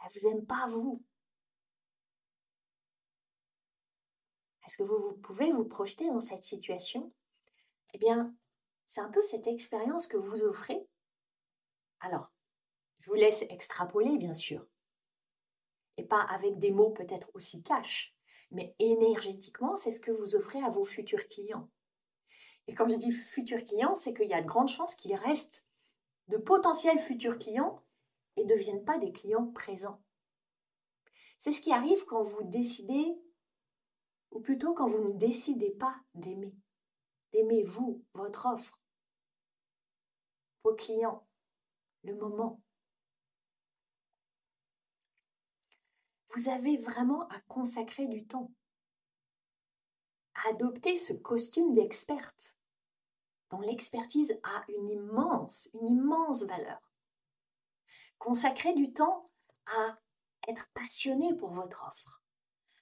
Elle 0.00 0.10
vous 0.12 0.28
aime 0.28 0.46
pas 0.46 0.66
vous. 0.66 1.04
Est-ce 4.66 4.78
que 4.78 4.82
vous, 4.82 4.98
vous, 4.98 5.16
pouvez 5.16 5.52
vous 5.52 5.66
projeter 5.66 6.06
dans 6.08 6.20
cette 6.20 6.42
situation? 6.42 7.12
Eh 7.92 7.98
bien, 7.98 8.34
c'est 8.86 9.00
un 9.00 9.10
peu 9.10 9.22
cette 9.22 9.46
expérience 9.46 10.06
que 10.06 10.16
vous 10.16 10.42
offrez. 10.42 10.88
Alors, 12.00 12.30
je 13.00 13.10
vous 13.10 13.16
laisse 13.16 13.42
extrapoler, 13.42 14.16
bien 14.16 14.32
sûr. 14.32 14.66
Et 15.96 16.04
pas 16.04 16.22
avec 16.22 16.58
des 16.58 16.72
mots 16.72 16.90
peut-être 16.90 17.30
aussi 17.34 17.62
cash, 17.62 18.13
mais 18.50 18.74
énergétiquement, 18.78 19.76
c'est 19.76 19.90
ce 19.90 20.00
que 20.00 20.10
vous 20.10 20.36
offrez 20.36 20.62
à 20.62 20.68
vos 20.68 20.84
futurs 20.84 21.26
clients. 21.28 21.68
Et 22.66 22.74
quand 22.74 22.88
je 22.88 22.96
dis 22.96 23.12
futurs 23.12 23.64
clients, 23.64 23.94
c'est 23.94 24.14
qu'il 24.14 24.28
y 24.28 24.34
a 24.34 24.42
de 24.42 24.46
grandes 24.46 24.68
chances 24.68 24.94
qu'ils 24.94 25.14
restent 25.14 25.64
de 26.28 26.36
potentiels 26.36 26.98
futurs 26.98 27.38
clients 27.38 27.82
et 28.36 28.44
ne 28.44 28.48
deviennent 28.48 28.84
pas 28.84 28.98
des 28.98 29.12
clients 29.12 29.46
présents. 29.48 30.02
C'est 31.38 31.52
ce 31.52 31.60
qui 31.60 31.72
arrive 31.72 32.04
quand 32.06 32.22
vous 32.22 32.42
décidez, 32.44 33.18
ou 34.30 34.40
plutôt 34.40 34.72
quand 34.72 34.86
vous 34.86 35.04
ne 35.04 35.12
décidez 35.12 35.70
pas 35.70 35.94
d'aimer. 36.14 36.54
D'aimer 37.32 37.62
vous, 37.64 38.02
votre 38.14 38.46
offre, 38.46 38.80
vos 40.64 40.74
clients, 40.74 41.26
le 42.02 42.14
moment. 42.14 42.63
Vous 46.34 46.48
avez 46.48 46.76
vraiment 46.76 47.28
à 47.28 47.38
consacrer 47.46 48.08
du 48.08 48.26
temps, 48.26 48.50
adopter 50.46 50.98
ce 50.98 51.12
costume 51.12 51.74
d'experte, 51.74 52.56
dont 53.50 53.60
l'expertise 53.60 54.36
a 54.42 54.64
une 54.68 54.90
immense, 54.90 55.68
une 55.74 55.88
immense 55.90 56.42
valeur. 56.42 56.80
Consacrer 58.18 58.74
du 58.74 58.92
temps 58.92 59.30
à 59.66 59.96
être 60.48 60.68
passionné 60.74 61.34
pour 61.36 61.50
votre 61.50 61.86
offre, 61.86 62.20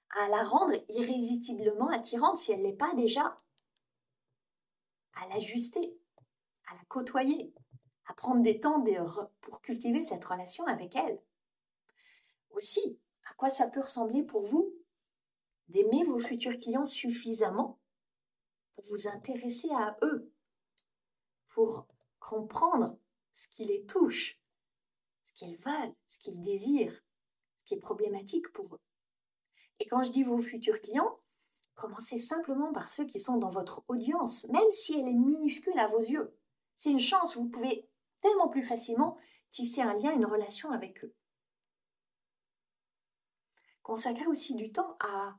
à 0.09 0.29
la 0.29 0.43
rendre 0.43 0.83
irrésistiblement 0.89 1.89
attirante 1.89 2.37
si 2.37 2.51
elle 2.51 2.61
ne 2.61 2.67
l'est 2.67 2.73
pas 2.73 2.95
déjà, 2.95 3.39
à 5.13 5.27
l'ajuster, 5.27 5.95
à 6.67 6.73
la 6.73 6.83
côtoyer, 6.87 7.53
à 8.07 8.15
prendre 8.15 8.41
des 8.41 8.59
temps 8.59 8.83
pour 9.41 9.61
cultiver 9.61 10.01
cette 10.01 10.25
relation 10.25 10.65
avec 10.65 10.95
elle. 10.95 11.21
Aussi, 12.49 12.99
quoi 13.37 13.49
ça 13.49 13.67
peut 13.67 13.81
ressembler 13.81 14.23
pour 14.23 14.41
vous 14.43 14.73
d'aimer 15.69 16.03
vos 16.03 16.19
futurs 16.19 16.59
clients 16.59 16.83
suffisamment 16.83 17.79
pour 18.75 18.85
vous 18.85 19.07
intéresser 19.07 19.69
à 19.71 19.97
eux, 20.01 20.31
pour 21.49 21.87
comprendre 22.19 22.97
ce 23.33 23.47
qui 23.47 23.65
les 23.65 23.85
touche, 23.85 24.39
ce 25.25 25.33
qu'ils 25.33 25.55
veulent, 25.55 25.95
ce 26.07 26.19
qu'ils 26.19 26.41
désirent, 26.41 27.03
ce 27.59 27.65
qui 27.65 27.73
est 27.75 27.79
problématique 27.79 28.51
pour 28.51 28.75
eux. 28.75 28.81
Et 29.79 29.87
quand 29.87 30.03
je 30.03 30.11
dis 30.11 30.23
vos 30.23 30.37
futurs 30.37 30.81
clients, 30.81 31.19
commencez 31.75 32.17
simplement 32.17 32.71
par 32.71 32.89
ceux 32.89 33.05
qui 33.05 33.19
sont 33.19 33.37
dans 33.37 33.49
votre 33.49 33.83
audience, 33.87 34.45
même 34.49 34.69
si 34.69 34.99
elle 34.99 35.07
est 35.07 35.13
minuscule 35.13 35.77
à 35.77 35.87
vos 35.87 35.99
yeux. 35.99 36.35
C'est 36.75 36.91
une 36.91 36.99
chance, 36.99 37.35
vous 37.35 37.49
pouvez 37.49 37.87
tellement 38.21 38.49
plus 38.49 38.63
facilement 38.63 39.17
tisser 39.49 39.81
un 39.81 39.93
lien, 39.93 40.11
une 40.11 40.25
relation 40.25 40.71
avec 40.71 41.03
eux. 41.03 41.13
Consacrez 43.83 44.25
aussi 44.27 44.55
du 44.55 44.71
temps 44.71 44.97
à 44.99 45.37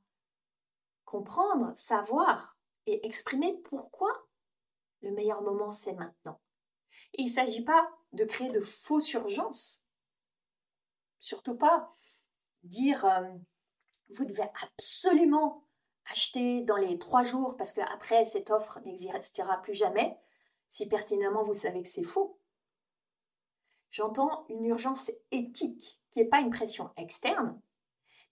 comprendre, 1.04 1.74
savoir 1.74 2.56
et 2.86 3.06
exprimer 3.06 3.56
pourquoi 3.64 4.10
le 5.00 5.10
meilleur 5.12 5.42
moment 5.42 5.70
c'est 5.70 5.94
maintenant. 5.94 6.40
Il 7.14 7.26
ne 7.26 7.30
s'agit 7.30 7.64
pas 7.64 7.90
de 8.12 8.24
créer 8.24 8.50
de 8.50 8.60
fausses 8.60 9.12
urgences. 9.12 9.82
Surtout 11.20 11.54
pas 11.54 11.92
dire 12.62 13.04
euh, 13.04 13.22
vous 14.10 14.24
devez 14.24 14.44
absolument 14.62 15.66
acheter 16.06 16.62
dans 16.62 16.76
les 16.76 16.98
trois 16.98 17.24
jours 17.24 17.56
parce 17.56 17.72
qu'après 17.72 18.24
cette 18.24 18.50
offre 18.50 18.80
n'existera 18.80 19.60
plus 19.62 19.74
jamais, 19.74 20.18
si 20.68 20.86
pertinemment 20.86 21.42
vous 21.42 21.54
savez 21.54 21.82
que 21.82 21.88
c'est 21.88 22.02
faux. 22.02 22.38
J'entends 23.90 24.44
une 24.48 24.64
urgence 24.64 25.10
éthique 25.30 26.00
qui 26.10 26.18
n'est 26.18 26.28
pas 26.28 26.40
une 26.40 26.50
pression 26.50 26.90
externe, 26.96 27.60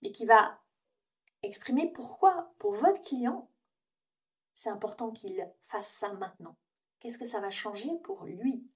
mais 0.02 0.10
qui 0.10 0.26
va 0.26 0.60
exprimer 1.42 1.90
pourquoi, 1.92 2.52
pour 2.58 2.74
votre 2.74 3.00
client, 3.00 3.50
c'est 4.54 4.68
important 4.68 5.10
qu'il 5.10 5.50
fasse 5.64 5.90
ça 5.92 6.12
maintenant. 6.14 6.56
Qu'est-ce 7.00 7.18
que 7.18 7.24
ça 7.24 7.40
va 7.40 7.50
changer 7.50 7.90
pour 8.04 8.24
lui? 8.24 8.68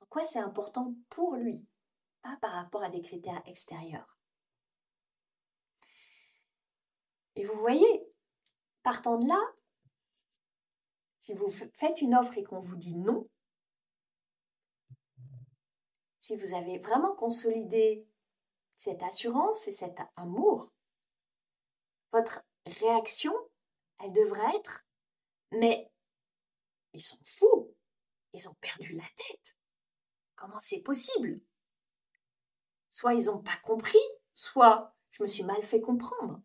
En 0.00 0.06
quoi 0.06 0.22
c'est 0.22 0.38
important 0.38 0.94
pour 1.08 1.34
lui, 1.34 1.66
pas 2.22 2.36
par 2.40 2.52
rapport 2.52 2.82
à 2.82 2.90
des 2.90 3.02
critères 3.02 3.42
extérieurs. 3.46 4.16
Et 7.36 7.44
vous 7.44 7.58
voyez, 7.58 8.06
partant 8.82 9.16
de 9.16 9.26
là, 9.26 9.40
si 11.18 11.34
vous 11.34 11.48
faites 11.48 12.00
une 12.00 12.14
offre 12.14 12.36
et 12.38 12.44
qu'on 12.44 12.60
vous 12.60 12.76
dit 12.76 12.96
non, 12.96 13.28
si 16.18 16.36
vous 16.36 16.54
avez 16.54 16.78
vraiment 16.78 17.14
consolidé 17.14 18.06
cette 18.80 19.02
assurance 19.02 19.68
et 19.68 19.72
cet 19.72 19.98
amour, 20.16 20.72
votre 22.12 22.42
réaction, 22.64 23.34
elle 23.98 24.14
devrait 24.14 24.56
être 24.56 24.86
Mais 25.52 25.92
ils 26.94 27.02
sont 27.02 27.18
fous, 27.22 27.76
ils 28.32 28.48
ont 28.48 28.54
perdu 28.54 28.96
la 28.96 29.04
tête. 29.04 29.54
Comment 30.34 30.58
c'est 30.60 30.80
possible? 30.80 31.42
Soit 32.88 33.12
ils 33.12 33.26
n'ont 33.26 33.42
pas 33.42 33.58
compris, 33.62 33.98
soit 34.32 34.96
je 35.10 35.24
me 35.24 35.28
suis 35.28 35.44
mal 35.44 35.62
fait 35.62 35.82
comprendre. 35.82 36.40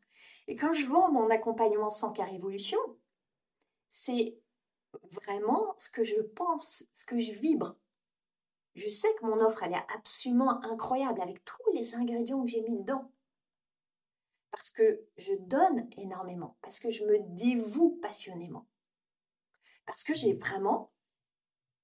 Et 0.48 0.58
quand 0.58 0.74
je 0.74 0.86
vends 0.88 1.10
mon 1.10 1.30
accompagnement 1.30 1.89
sans 1.89 2.12
cas 2.12 2.26
révolution, 2.26 2.80
c'est 3.89 4.38
vraiment 5.12 5.74
ce 5.78 5.89
que 5.89 6.04
je 6.04 6.19
pense, 6.19 6.84
ce 6.91 7.06
que 7.06 7.17
je 7.17 7.32
vibre 7.32 7.78
je 8.76 8.90
sais 8.90 9.14
que 9.16 9.26
mon 9.26 9.40
offre, 9.40 9.64
elle 9.64 9.74
est 9.74 9.86
absolument 9.96 10.62
incroyable 10.64 11.22
avec 11.22 11.44
tous 11.46 11.72
les 11.74 11.96
ingrédients 11.96 12.44
que 12.44 12.50
j'ai 12.50 12.62
mis 12.62 12.78
dedans. 12.78 13.12
Parce 14.52 14.70
que 14.70 15.06
je 15.18 15.34
donne 15.34 15.90
énormément, 15.98 16.58
parce 16.62 16.80
que 16.80 16.90
je 16.90 17.04
me 17.04 17.20
dévoue 17.36 17.98
passionnément. 18.02 18.68
Parce 19.86 20.04
que 20.04 20.14
j'ai 20.14 20.34
vraiment 20.34 20.92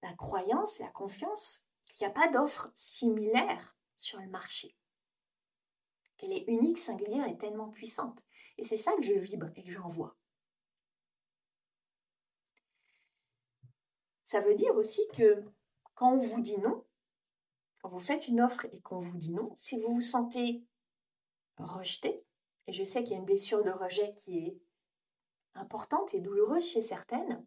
la 0.01 0.13
croyance 0.13 0.79
la 0.79 0.87
confiance 0.87 1.67
qu'il 1.85 2.05
n'y 2.05 2.11
a 2.11 2.15
pas 2.15 2.29
d'offre 2.29 2.71
similaire 2.73 3.75
sur 3.97 4.19
le 4.19 4.27
marché. 4.27 4.75
Qu'elle 6.17 6.31
est 6.33 6.45
unique, 6.47 6.77
singulière 6.77 7.27
et 7.27 7.37
tellement 7.37 7.69
puissante. 7.69 8.23
Et 8.57 8.63
c'est 8.63 8.77
ça 8.77 8.93
que 8.95 9.01
je 9.01 9.13
vibre 9.13 9.49
et 9.55 9.63
que 9.63 9.71
j'envoie. 9.71 10.15
Ça 14.25 14.39
veut 14.39 14.55
dire 14.55 14.75
aussi 14.75 15.01
que 15.13 15.43
quand 15.93 16.13
on 16.13 16.17
vous 16.17 16.41
dit 16.41 16.57
non, 16.57 16.85
quand 17.81 17.89
vous 17.89 17.99
faites 17.99 18.27
une 18.27 18.41
offre 18.41 18.65
et 18.65 18.81
qu'on 18.81 18.99
vous 18.99 19.17
dit 19.17 19.31
non, 19.31 19.51
si 19.55 19.77
vous 19.77 19.93
vous 19.93 20.01
sentez 20.01 20.63
rejeté, 21.57 22.23
et 22.67 22.71
je 22.71 22.83
sais 22.83 23.03
qu'il 23.03 23.13
y 23.13 23.15
a 23.15 23.19
une 23.19 23.25
blessure 23.25 23.63
de 23.63 23.71
rejet 23.71 24.13
qui 24.15 24.37
est 24.39 24.61
importante 25.55 26.13
et 26.13 26.21
douloureuse 26.21 26.67
chez 26.67 26.81
certaines, 26.81 27.45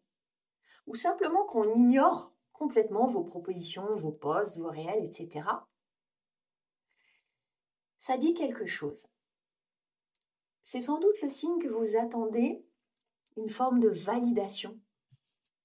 ou 0.86 0.94
simplement 0.94 1.44
qu'on 1.44 1.74
ignore 1.74 2.34
complètement 2.52 3.06
vos 3.06 3.24
propositions, 3.24 3.94
vos 3.94 4.12
postes, 4.12 4.58
vos 4.58 4.70
réels, 4.70 5.04
etc., 5.04 5.46
ça 7.98 8.18
dit 8.18 8.34
quelque 8.34 8.66
chose. 8.66 9.06
C'est 10.62 10.82
sans 10.82 10.98
doute 10.98 11.20
le 11.22 11.30
signe 11.30 11.58
que 11.58 11.68
vous 11.68 11.96
attendez 11.96 12.64
une 13.36 13.48
forme 13.48 13.80
de 13.80 13.88
validation 13.88 14.78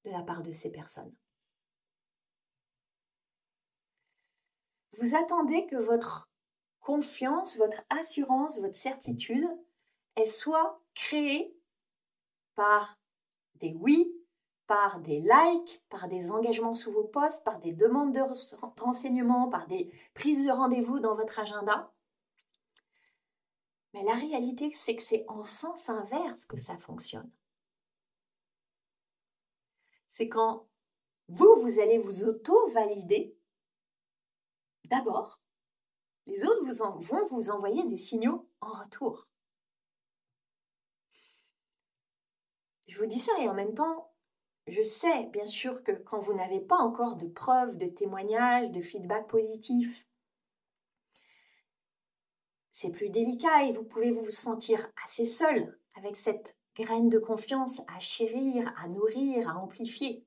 de 0.06 0.12
la 0.12 0.24
part 0.24 0.42
de 0.42 0.52
ces 0.52 0.72
personnes. 0.72 1.14
Vous 5.02 5.16
attendez 5.16 5.66
que 5.68 5.78
votre 5.78 6.30
confiance, 6.80 7.58
votre 7.58 7.82
assurance, 7.90 8.60
votre 8.60 8.76
certitude, 8.76 9.48
elle 10.16 10.30
soit 10.30 10.82
créée 10.94 11.56
par 12.56 13.00
des 13.56 13.74
oui, 13.74 14.14
par 14.68 15.00
des 15.00 15.22
likes, 15.22 15.82
par 15.90 16.08
des 16.08 16.32
engagements 16.32 16.74
sous 16.74 16.92
vos 16.92 17.06
postes, 17.06 17.46
par 17.46 17.60
des 17.60 17.72
demandes 17.72 18.14
de 18.14 18.22
renseignements, 18.82 19.50
par 19.50 19.68
des 19.68 19.90
prises 20.14 20.46
de 20.46 20.52
rendez-vous 20.52 21.00
dans 21.00 21.16
votre 21.16 21.40
agenda. 21.40 21.94
Mais 23.94 24.04
la 24.04 24.16
réalité, 24.16 24.70
c'est 24.74 24.96
que 24.96 25.02
c'est 25.02 25.26
en 25.28 25.44
sens 25.44 25.90
inverse 25.90 26.46
que 26.46 26.58
ça 26.58 26.78
fonctionne. 26.78 27.32
C'est 30.08 30.28
quand 30.28 30.68
vous, 31.30 31.56
vous 31.56 31.80
allez 31.80 31.98
vous 31.98 32.24
auto-valider, 32.26 33.39
d'abord, 34.90 35.40
les 36.26 36.46
autres 36.46 36.64
vont 37.00 37.26
vous 37.28 37.50
envoyer 37.50 37.86
des 37.88 37.98
signaux 37.98 38.50
en 38.62 38.72
retour. 38.72 39.28
Je 42.88 42.98
vous 42.98 43.06
dis 43.06 43.20
ça 43.20 43.32
et 43.40 43.48
en 43.48 43.54
même 43.54 43.74
temps, 43.74 44.12
je 44.68 44.82
sais 44.82 45.26
bien 45.28 45.46
sûr 45.46 45.84
que 45.84 45.92
quand 45.92 46.20
vous 46.20 46.34
n'avez 46.34 46.60
pas 46.60 46.78
encore 46.78 47.16
de 47.16 47.28
preuves, 47.28 47.78
de 47.78 47.88
témoignages, 47.88 48.72
de 48.72 48.82
feedback 48.82 49.28
positif, 49.28 50.06
c'est 52.72 52.92
plus 52.92 53.10
délicat 53.10 53.64
et 53.64 53.72
vous 53.72 53.84
pouvez 53.84 54.12
vous 54.12 54.30
sentir 54.30 54.92
assez 55.04 55.26
seul 55.26 55.80
avec 55.96 56.16
cette 56.16 56.56
graine 56.76 57.10
de 57.10 57.20
confiance 57.20 57.82
à 57.88 58.00
chérir, 58.00 58.74
à 58.78 58.88
nourrir, 58.88 59.50
à 59.50 59.58
amplifier. 59.58 60.26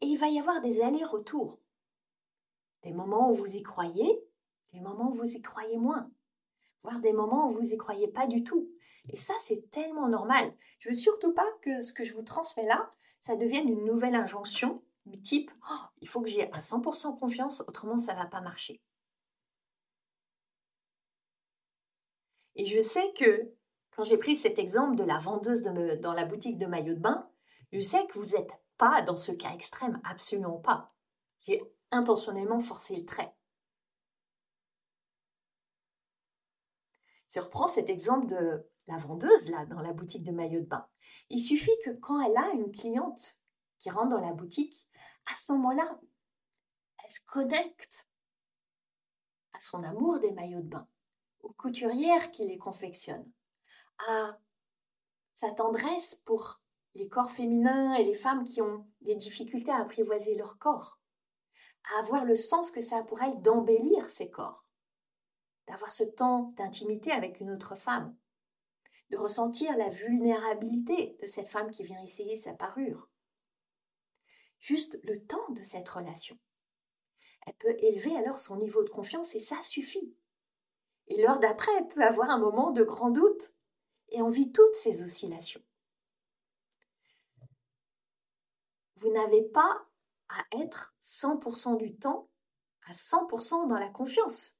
Et 0.00 0.06
il 0.06 0.16
va 0.16 0.28
y 0.28 0.38
avoir 0.38 0.60
des 0.60 0.80
allers-retours. 0.80 1.61
Des 2.82 2.92
moments 2.92 3.30
où 3.30 3.34
vous 3.34 3.56
y 3.56 3.62
croyez, 3.62 4.22
des 4.72 4.80
moments 4.80 5.10
où 5.10 5.14
vous 5.14 5.36
y 5.36 5.40
croyez 5.40 5.78
moins, 5.78 6.10
voire 6.82 7.00
des 7.00 7.12
moments 7.12 7.48
où 7.48 7.50
vous 7.50 7.72
y 7.72 7.76
croyez 7.76 8.08
pas 8.08 8.26
du 8.26 8.42
tout. 8.42 8.68
Et 9.08 9.16
ça, 9.16 9.34
c'est 9.40 9.70
tellement 9.70 10.08
normal. 10.08 10.52
Je 10.78 10.88
veux 10.88 10.94
surtout 10.94 11.32
pas 11.32 11.46
que 11.62 11.80
ce 11.80 11.92
que 11.92 12.04
je 12.04 12.14
vous 12.14 12.22
transmets 12.22 12.66
là, 12.66 12.90
ça 13.20 13.36
devienne 13.36 13.68
une 13.68 13.84
nouvelle 13.84 14.14
injonction 14.14 14.82
du 15.06 15.20
type 15.20 15.50
oh, 15.70 15.84
il 16.00 16.08
faut 16.08 16.20
que 16.20 16.28
j'y 16.28 16.42
à 16.42 16.58
100% 16.58 17.18
confiance, 17.18 17.62
autrement 17.66 17.98
ça 17.98 18.14
va 18.14 18.26
pas 18.26 18.40
marcher. 18.40 18.80
Et 22.54 22.66
je 22.66 22.80
sais 22.80 23.12
que 23.14 23.52
quand 23.92 24.04
j'ai 24.04 24.18
pris 24.18 24.36
cet 24.36 24.58
exemple 24.58 24.96
de 24.96 25.04
la 25.04 25.18
vendeuse 25.18 25.62
dans 25.62 26.12
la 26.12 26.24
boutique 26.24 26.58
de 26.58 26.66
maillots 26.66 26.94
de 26.94 27.00
bain, 27.00 27.28
je 27.72 27.80
sais 27.80 28.06
que 28.06 28.18
vous 28.18 28.36
n'êtes 28.36 28.52
pas 28.76 29.02
dans 29.02 29.16
ce 29.16 29.32
cas 29.32 29.52
extrême, 29.52 30.00
absolument 30.04 30.58
pas. 30.58 30.92
Intentionnellement 31.92 32.60
forcé 32.60 32.96
le 32.96 33.04
trait. 33.04 33.32
Si 37.28 37.38
on 37.38 37.44
reprend 37.44 37.66
cet 37.66 37.88
exemple 37.88 38.26
de 38.26 38.68
la 38.88 38.96
vendeuse 38.98 39.50
là 39.50 39.64
dans 39.66 39.80
la 39.80 39.92
boutique 39.92 40.24
de 40.24 40.32
maillots 40.32 40.60
de 40.60 40.66
bain, 40.66 40.86
il 41.30 41.38
suffit 41.38 41.70
que 41.84 41.90
quand 41.90 42.20
elle 42.20 42.36
a 42.36 42.50
une 42.50 42.72
cliente 42.72 43.38
qui 43.78 43.90
rentre 43.90 44.10
dans 44.10 44.20
la 44.20 44.32
boutique, 44.32 44.86
à 45.30 45.34
ce 45.34 45.52
moment-là, 45.52 45.98
elle 47.02 47.10
se 47.10 47.20
connecte 47.26 48.06
à 49.52 49.60
son 49.60 49.82
amour 49.82 50.18
des 50.18 50.32
maillots 50.32 50.60
de 50.60 50.68
bain 50.68 50.88
aux 51.40 51.52
couturières 51.52 52.30
qui 52.30 52.46
les 52.46 52.58
confectionnent, 52.58 53.30
à 54.08 54.38
sa 55.34 55.50
tendresse 55.50 56.16
pour 56.24 56.60
les 56.94 57.08
corps 57.08 57.30
féminins 57.30 57.94
et 57.94 58.04
les 58.04 58.14
femmes 58.14 58.44
qui 58.44 58.62
ont 58.62 58.86
des 59.00 59.16
difficultés 59.16 59.70
à 59.70 59.80
apprivoiser 59.80 60.36
leur 60.36 60.58
corps, 60.58 61.00
à 61.90 61.98
avoir 61.98 62.24
le 62.24 62.34
sens 62.34 62.70
que 62.70 62.80
ça 62.80 62.98
a 62.98 63.02
pour 63.02 63.22
elles 63.22 63.40
d'embellir 63.40 64.08
ces 64.08 64.30
corps, 64.30 64.64
d'avoir 65.66 65.92
ce 65.92 66.04
temps 66.04 66.52
d'intimité 66.56 67.12
avec 67.12 67.40
une 67.40 67.50
autre 67.50 67.74
femme, 67.74 68.16
de 69.10 69.16
ressentir 69.16 69.76
la 69.76 69.88
vulnérabilité 69.88 71.18
de 71.20 71.26
cette 71.26 71.48
femme 71.48 71.70
qui 71.70 71.84
vient 71.84 72.02
essayer 72.02 72.36
sa 72.36 72.54
parure. 72.54 73.08
Juste 74.58 74.98
le 75.02 75.22
temps 75.24 75.50
de 75.50 75.62
cette 75.62 75.88
relation. 75.88 76.38
Elle 77.46 77.54
peut 77.54 77.76
élever 77.78 78.16
alors 78.16 78.38
son 78.38 78.56
niveau 78.56 78.82
de 78.82 78.88
confiance 78.88 79.34
et 79.34 79.40
ça 79.40 79.60
suffit. 79.60 80.16
Et 81.08 81.20
l'heure 81.20 81.40
d'après, 81.40 81.72
elle 81.76 81.88
peut 81.88 82.02
avoir 82.02 82.30
un 82.30 82.38
moment 82.38 82.70
de 82.70 82.84
grand 82.84 83.10
doute. 83.10 83.52
Et 84.10 84.22
on 84.22 84.28
vit 84.28 84.52
toutes 84.52 84.74
ces 84.74 85.02
oscillations. 85.02 85.62
Vous 88.96 89.10
n'avez 89.10 89.42
pas 89.42 89.84
à 90.32 90.44
être 90.58 90.94
100% 91.00 91.76
du 91.78 91.96
temps 91.96 92.28
à 92.86 92.92
100% 92.92 93.68
dans 93.68 93.78
la 93.78 93.88
confiance. 93.88 94.56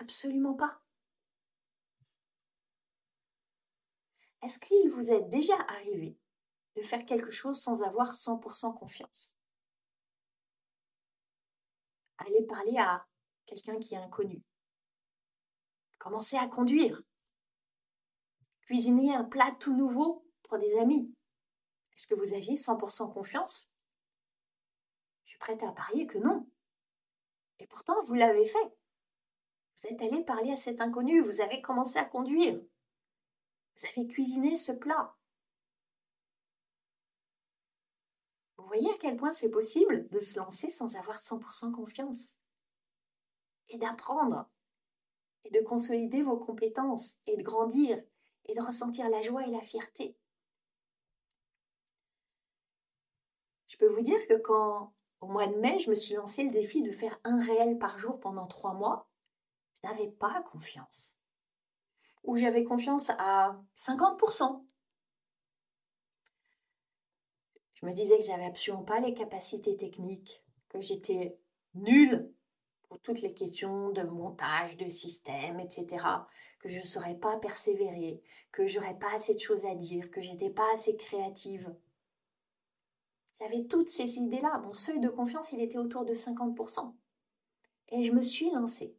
Absolument 0.00 0.54
pas. 0.54 0.80
Est-ce 4.42 4.58
qu'il 4.58 4.88
vous 4.90 5.10
est 5.10 5.22
déjà 5.28 5.54
arrivé 5.68 6.16
de 6.76 6.82
faire 6.82 7.04
quelque 7.04 7.30
chose 7.30 7.60
sans 7.60 7.82
avoir 7.82 8.14
100% 8.14 8.74
confiance? 8.78 9.36
Allez 12.16 12.46
parler 12.46 12.78
à 12.78 13.06
quelqu'un 13.46 13.78
qui 13.78 13.94
est 13.94 13.98
inconnu. 13.98 14.42
Commencez 15.98 16.36
à 16.36 16.46
conduire. 16.48 17.02
Cuisiner 18.62 19.14
un 19.14 19.24
plat 19.24 19.54
tout 19.58 19.76
nouveau 19.76 20.24
pour 20.42 20.58
des 20.58 20.78
amis. 20.78 21.14
Est-ce 22.00 22.06
que 22.06 22.14
vous 22.14 22.32
aviez 22.32 22.54
100% 22.54 23.12
confiance? 23.12 23.70
Je 25.24 25.32
suis 25.32 25.38
prête 25.38 25.62
à 25.62 25.70
parier 25.70 26.06
que 26.06 26.16
non. 26.16 26.48
Et 27.58 27.66
pourtant, 27.66 28.00
vous 28.04 28.14
l'avez 28.14 28.46
fait. 28.46 28.72
Vous 29.76 29.86
êtes 29.86 30.00
allé 30.00 30.24
parler 30.24 30.50
à 30.50 30.56
cet 30.56 30.80
inconnu, 30.80 31.20
vous 31.20 31.42
avez 31.42 31.60
commencé 31.60 31.98
à 31.98 32.06
conduire. 32.06 32.58
Vous 33.76 33.86
avez 33.86 34.06
cuisiné 34.06 34.56
ce 34.56 34.72
plat. 34.72 35.14
Vous 38.56 38.64
voyez 38.64 38.90
à 38.90 38.96
quel 38.98 39.18
point 39.18 39.32
c'est 39.32 39.50
possible 39.50 40.08
de 40.08 40.20
se 40.20 40.38
lancer 40.38 40.70
sans 40.70 40.96
avoir 40.96 41.18
100% 41.18 41.70
confiance 41.70 42.34
et 43.68 43.76
d'apprendre 43.76 44.48
et 45.44 45.50
de 45.50 45.60
consolider 45.60 46.22
vos 46.22 46.38
compétences 46.38 47.18
et 47.26 47.36
de 47.36 47.42
grandir 47.42 48.02
et 48.46 48.54
de 48.54 48.62
ressentir 48.62 49.06
la 49.10 49.20
joie 49.20 49.46
et 49.46 49.50
la 49.50 49.60
fierté. 49.60 50.16
Peux 53.80 53.88
vous 53.88 54.02
dire 54.02 54.26
que 54.28 54.34
quand, 54.34 54.92
au 55.20 55.26
mois 55.26 55.46
de 55.46 55.56
mai, 55.56 55.78
je 55.78 55.90
me 55.90 55.94
suis 55.94 56.14
lancé 56.14 56.44
le 56.44 56.50
défi 56.50 56.82
de 56.82 56.92
faire 56.92 57.18
un 57.24 57.42
réel 57.42 57.78
par 57.78 57.98
jour 57.98 58.20
pendant 58.20 58.46
trois 58.46 58.74
mois, 58.74 59.08
je 59.74 59.88
n'avais 59.88 60.08
pas 60.08 60.44
confiance. 60.52 61.16
Ou 62.22 62.36
j'avais 62.36 62.64
confiance 62.64 63.10
à 63.18 63.58
50%. 63.76 64.62
Je 67.74 67.86
me 67.86 67.92
disais 67.92 68.18
que 68.18 68.24
j'avais 68.24 68.44
absolument 68.44 68.84
pas 68.84 69.00
les 69.00 69.14
capacités 69.14 69.74
techniques, 69.76 70.44
que 70.68 70.80
j'étais 70.80 71.38
nulle 71.74 72.30
pour 72.82 73.00
toutes 73.00 73.22
les 73.22 73.32
questions 73.32 73.90
de 73.90 74.02
montage, 74.02 74.76
de 74.76 74.88
système, 74.88 75.58
etc., 75.60 76.04
que 76.58 76.68
je 76.68 76.80
ne 76.80 76.84
saurais 76.84 77.14
pas 77.14 77.38
persévérer, 77.38 78.20
que 78.52 78.66
j'aurais 78.66 78.98
pas 78.98 79.14
assez 79.14 79.32
de 79.34 79.40
choses 79.40 79.64
à 79.64 79.74
dire, 79.74 80.10
que 80.10 80.20
j'étais 80.20 80.50
pas 80.50 80.70
assez 80.74 80.94
créative. 80.96 81.74
J'avais 83.40 83.64
toutes 83.64 83.88
ces 83.88 84.18
idées-là. 84.18 84.58
Mon 84.58 84.72
seuil 84.72 85.00
de 85.00 85.08
confiance, 85.08 85.52
il 85.52 85.62
était 85.62 85.78
autour 85.78 86.04
de 86.04 86.12
50%. 86.12 86.94
Et 87.88 88.04
je 88.04 88.12
me 88.12 88.20
suis 88.20 88.50
lancée. 88.50 88.96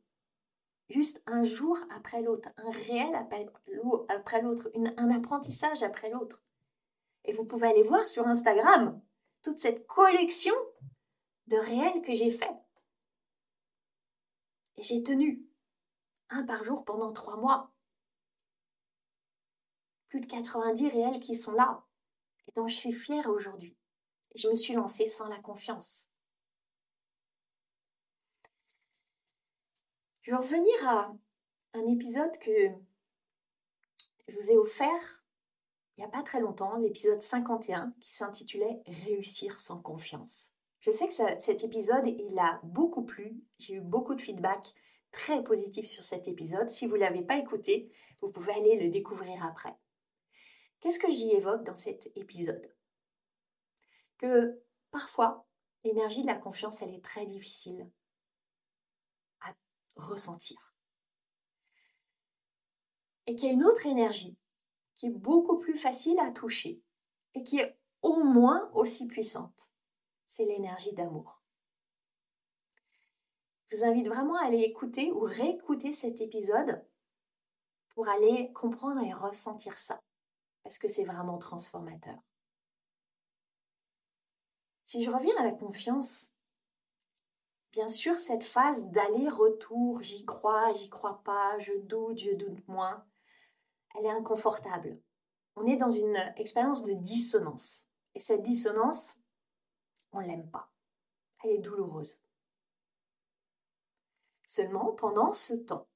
Juste 0.90 1.22
un 1.26 1.44
jour 1.44 1.78
après 1.96 2.22
l'autre, 2.22 2.50
un 2.58 2.72
réel 2.72 3.16
après 3.16 4.42
l'autre, 4.42 4.70
un 4.98 5.12
apprentissage 5.12 5.84
après 5.84 6.10
l'autre. 6.10 6.44
Et 7.24 7.34
vous 7.34 7.46
pouvez 7.46 7.68
aller 7.68 7.84
voir 7.84 8.08
sur 8.08 8.28
Instagram 8.28 9.00
toute 9.44 9.60
cette 9.60 9.88
collection 9.88 10.56
de 11.48 11.58
réels 11.58 12.02
que 12.02 12.14
j'ai 12.14 12.32
fait. 12.32 12.56
Et 14.76 14.84
j'ai 14.84 15.04
tenu 15.04 15.46
un 16.30 16.44
par 16.44 16.64
jour 16.64 16.84
pendant 16.84 17.14
trois 17.14 17.38
mois. 17.38 17.72
Plus 20.10 20.20
de 20.20 20.26
90 20.26 20.90
réels 20.90 21.20
qui 21.22 21.36
sont 21.36 21.54
là 21.54 21.86
et 22.48 22.52
dont 22.56 22.68
je 22.68 22.76
suis 22.76 22.92
fière 22.92 23.30
aujourd'hui. 23.30 23.78
Je 24.36 24.50
me 24.50 24.56
suis 24.56 24.74
lancée 24.74 25.06
sans 25.06 25.28
la 25.28 25.40
confiance. 25.40 26.08
Je 30.22 30.32
vais 30.32 30.38
revenir 30.38 30.88
à 30.88 31.14
un 31.74 31.88
épisode 31.88 32.38
que 32.40 32.70
je 34.28 34.36
vous 34.36 34.52
ai 34.52 34.58
offert 34.58 35.22
il 36.02 36.06
n'y 36.06 36.06
a 36.06 36.18
pas 36.18 36.24
très 36.24 36.40
longtemps, 36.40 36.78
l'épisode 36.78 37.22
51, 37.22 37.94
qui 38.00 38.10
s'intitulait 38.10 38.82
Réussir 39.06 39.60
sans 39.60 39.80
confiance. 39.80 40.50
Je 40.80 40.90
sais 40.90 41.08
que 41.08 41.14
cet 41.14 41.64
épisode, 41.64 42.08
il 42.08 42.40
a 42.40 42.60
beaucoup 42.64 43.04
plu. 43.04 43.36
J'ai 43.60 43.76
eu 43.76 43.82
beaucoup 43.82 44.16
de 44.16 44.22
feedback 44.22 44.64
très 45.12 45.44
positif 45.44 45.86
sur 45.86 46.04
cet 46.04 46.28
épisode. 46.28 46.72
Si 46.72 46.88
vous 46.88 46.96
ne 46.96 47.02
l'avez 47.02 47.22
pas 47.22 47.38
écouté, 47.38 47.92
vous 48.22 48.30
pouvez 48.30 48.54
aller 48.54 48.80
le 48.80 48.90
découvrir 48.90 49.46
après. 49.46 49.76
Qu'est-ce 50.80 50.98
que 50.98 51.12
j'y 51.12 51.30
évoque 51.34 51.64
dans 51.64 51.76
cet 51.76 52.10
épisode? 52.16 52.74
Que 54.22 54.64
parfois, 54.92 55.46
l'énergie 55.84 56.22
de 56.22 56.28
la 56.28 56.38
confiance, 56.38 56.82
elle 56.82 56.94
est 56.94 57.04
très 57.04 57.26
difficile 57.26 57.92
à 59.42 59.54
ressentir. 59.96 60.74
Et 63.28 63.36
qu'il 63.36 63.50
y 63.50 63.52
a 63.52 63.54
une 63.54 63.66
autre 63.66 63.86
énergie 63.86 64.38
qui 64.96 65.08
est 65.08 65.12
beaucoup 65.12 65.60
plus 65.60 65.78
facile 65.78 66.20
à 66.20 66.32
toucher 66.32 66.82
et 67.34 67.44
qui 67.44 67.60
est 67.60 67.78
au 68.02 68.24
moins 68.24 68.70
aussi 68.74 69.08
puissante 69.08 69.72
c'est 70.32 70.46
l'énergie 70.46 70.94
d'amour. 70.94 71.42
Je 73.68 73.76
vous 73.76 73.84
invite 73.84 74.08
vraiment 74.08 74.38
à 74.38 74.46
aller 74.46 74.62
écouter 74.62 75.12
ou 75.12 75.20
réécouter 75.20 75.92
cet 75.92 76.22
épisode 76.22 76.82
pour 77.90 78.08
aller 78.08 78.50
comprendre 78.54 79.02
et 79.02 79.12
ressentir 79.12 79.78
ça, 79.78 80.02
parce 80.64 80.78
que 80.78 80.88
c'est 80.88 81.04
vraiment 81.04 81.38
transformateur. 81.38 82.18
Si 84.92 85.02
je 85.02 85.10
reviens 85.10 85.38
à 85.38 85.46
la 85.46 85.54
confiance, 85.54 86.34
bien 87.72 87.88
sûr, 87.88 88.20
cette 88.20 88.44
phase 88.44 88.88
d'aller-retour, 88.88 90.04
j'y 90.04 90.26
crois, 90.26 90.74
j'y 90.74 90.90
crois 90.90 91.24
pas, 91.24 91.58
je 91.60 91.72
doute, 91.78 92.18
je 92.18 92.32
doute 92.32 92.68
moins, 92.68 93.06
elle 93.96 94.04
est 94.04 94.12
inconfortable. 94.12 95.00
On 95.56 95.66
est 95.66 95.78
dans 95.78 95.90
une 95.90 96.18
expérience 96.36 96.84
de 96.84 96.92
dissonance. 96.92 97.88
Et 98.16 98.20
cette 98.20 98.42
dissonance, 98.42 99.16
on 100.12 100.20
l'aime 100.20 100.52
pas. 100.52 100.70
Elle 101.42 101.52
est 101.52 101.60
douloureuse. 101.60 102.20
Seulement, 104.46 104.92
pendant 104.92 105.32
ce 105.32 105.54
temps, 105.54 105.88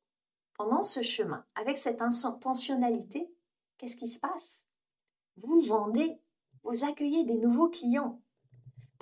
pendant 0.54 0.84
ce 0.84 1.02
chemin, 1.02 1.46
avec 1.56 1.78
cette 1.78 2.02
intentionnalité, 2.02 3.30
qu'est-ce 3.78 3.98
qui 3.98 4.08
se 4.08 4.22
passe? 4.22 4.66
Vous 5.36 5.60
vendez, 5.60 6.18
vous 6.64 6.86
accueillez 6.86 7.26
des 7.26 7.36
nouveaux 7.36 7.68
clients. 7.68 8.22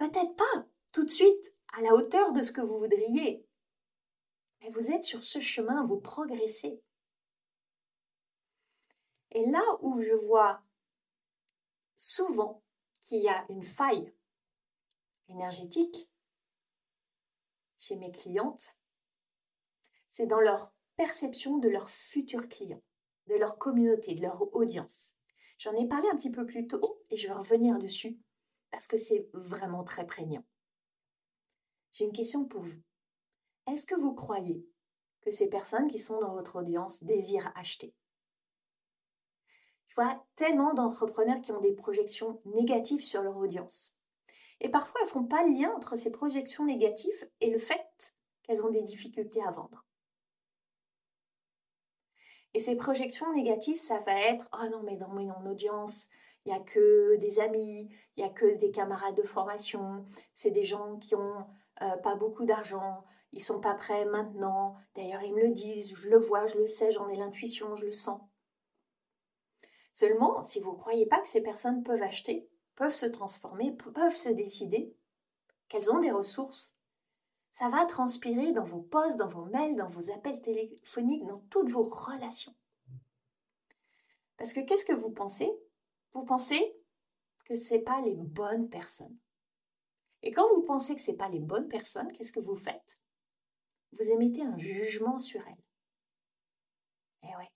Peut-être 0.03 0.35
pas 0.35 0.67
tout 0.91 1.05
de 1.05 1.09
suite 1.09 1.55
à 1.71 1.81
la 1.81 1.93
hauteur 1.93 2.33
de 2.33 2.41
ce 2.41 2.51
que 2.51 2.59
vous 2.59 2.77
voudriez, 2.77 3.47
mais 4.59 4.67
vous 4.67 4.91
êtes 4.91 5.03
sur 5.03 5.23
ce 5.23 5.39
chemin, 5.39 5.81
vous 5.85 6.01
progressez. 6.01 6.83
Et 9.31 9.45
là 9.45 9.63
où 9.79 10.01
je 10.01 10.11
vois 10.11 10.61
souvent 11.95 12.61
qu'il 13.01 13.21
y 13.21 13.29
a 13.29 13.45
une 13.47 13.63
faille 13.63 14.13
énergétique 15.29 16.09
chez 17.77 17.95
mes 17.95 18.11
clientes, 18.11 18.75
c'est 20.09 20.27
dans 20.27 20.41
leur 20.41 20.73
perception 20.97 21.59
de 21.59 21.69
leurs 21.69 21.89
futurs 21.89 22.49
clients, 22.49 22.83
de 23.27 23.35
leur 23.35 23.57
communauté, 23.57 24.15
de 24.15 24.21
leur 24.21 24.53
audience. 24.53 25.13
J'en 25.59 25.73
ai 25.75 25.87
parlé 25.87 26.09
un 26.09 26.17
petit 26.17 26.29
peu 26.29 26.45
plus 26.45 26.67
tôt 26.67 27.01
et 27.09 27.15
je 27.15 27.29
vais 27.29 27.33
revenir 27.33 27.79
dessus 27.79 28.19
parce 28.73 28.87
que 28.87 28.97
c'est 28.97 29.29
vraiment 29.33 29.83
très 29.83 30.07
prégnant. 30.07 30.43
J'ai 31.91 32.05
une 32.05 32.11
question 32.11 32.43
pour 32.43 32.63
vous. 32.63 32.81
Est-ce 33.71 33.85
que 33.85 33.93
vous 33.93 34.15
croyez 34.15 34.67
que 35.21 35.29
ces 35.29 35.47
personnes 35.47 35.87
qui 35.87 35.99
sont 35.99 36.19
dans 36.19 36.33
votre 36.33 36.55
audience 36.55 37.03
désirent 37.03 37.53
acheter? 37.55 37.93
Je 39.89 39.93
vois 39.93 40.25
tellement 40.33 40.73
d'entrepreneurs 40.73 41.39
qui 41.41 41.51
ont 41.51 41.61
des 41.61 41.75
projections 41.75 42.41
négatives 42.45 43.03
sur 43.03 43.21
leur 43.21 43.37
audience. 43.37 43.95
Et 44.59 44.69
parfois, 44.69 45.01
elles 45.01 45.07
ne 45.07 45.11
font 45.11 45.25
pas 45.25 45.45
le 45.45 45.53
lien 45.53 45.71
entre 45.75 45.95
ces 45.95 46.09
projections 46.09 46.65
négatives 46.65 47.29
et 47.41 47.51
le 47.51 47.59
fait 47.59 48.15
qu'elles 48.41 48.65
ont 48.65 48.71
des 48.71 48.81
difficultés 48.81 49.43
à 49.43 49.51
vendre. 49.51 49.85
Et 52.55 52.59
ces 52.59 52.75
projections 52.75 53.31
négatives, 53.33 53.77
ça 53.77 53.99
va 53.99 54.19
être 54.19 54.49
oh 54.51 54.67
non, 54.71 54.81
mais 54.81 54.97
dans 54.97 55.09
mon 55.09 55.45
audience, 55.45 56.07
il 56.45 56.51
n'y 56.51 56.57
a 56.57 56.61
que 56.61 57.15
des 57.17 57.39
amis, 57.39 57.89
il 58.15 58.23
n'y 58.23 58.29
a 58.29 58.33
que 58.33 58.57
des 58.57 58.71
camarades 58.71 59.15
de 59.15 59.23
formation, 59.23 60.05
c'est 60.33 60.51
des 60.51 60.63
gens 60.63 60.97
qui 60.97 61.15
ont 61.15 61.45
euh, 61.81 61.97
pas 61.97 62.15
beaucoup 62.15 62.45
d'argent, 62.45 63.03
ils 63.31 63.41
sont 63.41 63.59
pas 63.59 63.73
prêts 63.73 64.05
maintenant. 64.05 64.75
D'ailleurs, 64.95 65.23
ils 65.23 65.33
me 65.33 65.41
le 65.41 65.51
disent, 65.51 65.95
je 65.95 66.09
le 66.09 66.17
vois, 66.17 66.45
je 66.47 66.57
le 66.57 66.67
sais, 66.67 66.91
j'en 66.91 67.09
ai 67.09 67.15
l'intuition, 67.15 67.75
je 67.75 67.87
le 67.87 67.91
sens. 67.91 68.21
Seulement, 69.91 70.43
si 70.43 70.59
vous 70.59 70.71
ne 70.71 70.77
croyez 70.77 71.05
pas 71.05 71.21
que 71.21 71.27
ces 71.27 71.41
personnes 71.41 71.83
peuvent 71.83 72.03
acheter, 72.03 72.49
peuvent 72.75 72.93
se 72.93 73.05
transformer, 73.05 73.71
peuvent 73.71 74.15
se 74.15 74.29
décider, 74.29 74.95
qu'elles 75.69 75.91
ont 75.91 75.99
des 75.99 76.11
ressources, 76.11 76.75
ça 77.51 77.69
va 77.69 77.85
transpirer 77.85 78.51
dans 78.51 78.63
vos 78.63 78.81
posts, 78.81 79.17
dans 79.17 79.27
vos 79.27 79.45
mails, 79.45 79.75
dans 79.75 79.87
vos 79.87 80.11
appels 80.11 80.41
téléphoniques, 80.41 81.25
dans 81.25 81.43
toutes 81.49 81.69
vos 81.69 81.83
relations. 81.83 82.55
Parce 84.37 84.53
que 84.53 84.59
qu'est-ce 84.59 84.85
que 84.85 84.93
vous 84.93 85.11
pensez? 85.11 85.51
Vous 86.13 86.25
pensez 86.25 86.75
que 87.45 87.55
ce 87.55 87.75
pas 87.75 88.01
les 88.01 88.15
bonnes 88.15 88.69
personnes. 88.69 89.17
Et 90.21 90.31
quand 90.31 90.47
vous 90.53 90.63
pensez 90.63 90.95
que 90.95 91.01
ce 91.01 91.11
pas 91.11 91.29
les 91.29 91.39
bonnes 91.39 91.67
personnes, 91.67 92.11
qu'est-ce 92.13 92.31
que 92.31 92.39
vous 92.39 92.55
faites? 92.55 92.97
Vous 93.91 94.09
émettez 94.09 94.41
un 94.41 94.57
jugement 94.57 95.19
sur 95.19 95.45
elles. 95.47 95.63
Eh 97.23 97.35
ouais, 97.37 97.51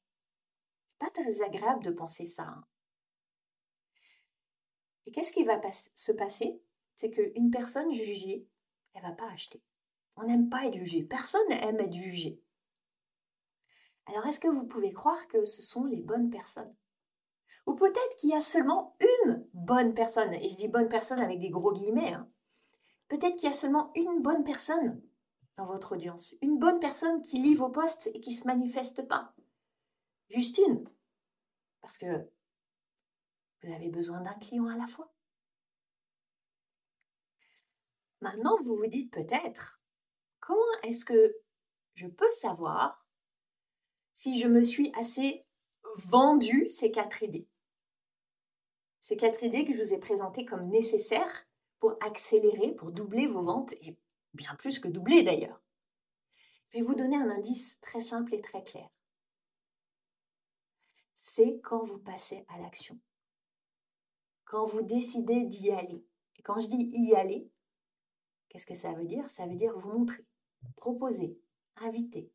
c'est 0.89 0.99
pas 0.99 1.11
très 1.11 1.41
agréable 1.41 1.83
de 1.83 1.91
penser 1.91 2.25
ça. 2.25 2.43
Hein. 2.43 2.65
Et 5.05 5.11
qu'est-ce 5.11 5.31
qui 5.31 5.43
va 5.43 5.61
se 5.71 6.11
passer? 6.11 6.61
C'est 6.95 7.09
qu'une 7.09 7.51
personne 7.51 7.91
jugée, 7.91 8.45
elle 8.93 9.03
va 9.03 9.11
pas 9.11 9.29
acheter. 9.29 9.61
On 10.17 10.23
n'aime 10.23 10.49
pas 10.49 10.65
être 10.65 10.73
jugé. 10.73 11.03
Personne 11.03 11.47
n'aime 11.47 11.79
être 11.79 11.93
jugé. 11.93 12.41
Alors 14.07 14.25
est-ce 14.25 14.39
que 14.39 14.47
vous 14.47 14.65
pouvez 14.65 14.91
croire 14.91 15.27
que 15.27 15.45
ce 15.45 15.61
sont 15.61 15.85
les 15.85 16.01
bonnes 16.01 16.29
personnes? 16.29 16.75
Ou 17.67 17.75
peut-être 17.75 18.17
qu'il 18.17 18.29
y 18.29 18.33
a 18.33 18.41
seulement 18.41 18.95
une 19.01 19.45
bonne 19.53 19.93
personne, 19.93 20.33
et 20.33 20.47
je 20.47 20.55
dis 20.55 20.69
bonne 20.69 20.87
personne 20.87 21.19
avec 21.19 21.39
des 21.39 21.49
gros 21.49 21.73
guillemets. 21.73 22.13
Hein. 22.13 22.29
Peut-être 23.09 23.35
qu'il 23.35 23.49
y 23.49 23.51
a 23.51 23.55
seulement 23.55 23.91
une 23.93 24.21
bonne 24.21 24.45
personne 24.45 25.01
dans 25.57 25.65
votre 25.65 25.95
audience, 25.95 26.33
une 26.41 26.59
bonne 26.59 26.79
personne 26.79 27.21
qui 27.23 27.39
lit 27.39 27.55
vos 27.55 27.69
posts 27.69 28.09
et 28.13 28.21
qui 28.21 28.31
ne 28.31 28.35
se 28.35 28.47
manifeste 28.47 29.05
pas. 29.07 29.33
Juste 30.29 30.59
une. 30.59 30.89
Parce 31.81 31.97
que 31.97 32.29
vous 33.61 33.73
avez 33.73 33.89
besoin 33.89 34.21
d'un 34.21 34.35
client 34.35 34.67
à 34.67 34.77
la 34.77 34.87
fois. 34.87 35.13
Maintenant, 38.21 38.57
vous 38.61 38.77
vous 38.77 38.87
dites 38.87 39.11
peut-être, 39.11 39.81
comment 40.39 40.61
est-ce 40.83 41.03
que 41.03 41.35
je 41.95 42.07
peux 42.07 42.31
savoir 42.31 43.05
si 44.13 44.39
je 44.39 44.47
me 44.47 44.61
suis 44.61 44.93
assez 44.95 45.45
vendu 45.95 46.69
ces 46.69 46.91
quatre 46.91 47.23
idées? 47.23 47.49
Ces 49.07 49.15
quatre 49.15 49.41
idées 49.41 49.63
que 49.63 49.71
je 49.71 49.81
vous 49.81 49.93
ai 49.93 49.99
présentées 49.99 50.43
comme 50.43 50.67
nécessaires 50.67 51.47
pour 51.79 51.95
accélérer, 52.01 52.73
pour 52.73 52.91
doubler 52.91 53.25
vos 53.25 53.41
ventes, 53.41 53.71
et 53.79 53.95
bien 54.33 54.53
plus 54.55 54.79
que 54.79 54.89
doubler 54.89 55.23
d'ailleurs. 55.23 55.61
Je 56.67 56.79
vais 56.79 56.83
vous 56.83 56.93
donner 56.93 57.15
un 57.15 57.29
indice 57.29 57.79
très 57.79 58.01
simple 58.01 58.35
et 58.35 58.41
très 58.41 58.61
clair. 58.63 58.89
C'est 61.15 61.61
quand 61.63 61.83
vous 61.83 61.99
passez 61.99 62.43
à 62.49 62.59
l'action. 62.59 62.99
Quand 64.43 64.65
vous 64.65 64.81
décidez 64.81 65.45
d'y 65.45 65.71
aller. 65.71 66.05
Et 66.35 66.41
quand 66.41 66.59
je 66.59 66.67
dis 66.67 66.89
y 66.91 67.15
aller, 67.15 67.49
qu'est-ce 68.49 68.65
que 68.65 68.75
ça 68.75 68.91
veut 68.91 69.05
dire? 69.05 69.29
Ça 69.29 69.45
veut 69.45 69.55
dire 69.55 69.71
vous 69.77 69.99
montrer 69.99 70.25
proposer, 70.75 71.39
inviter, 71.77 72.29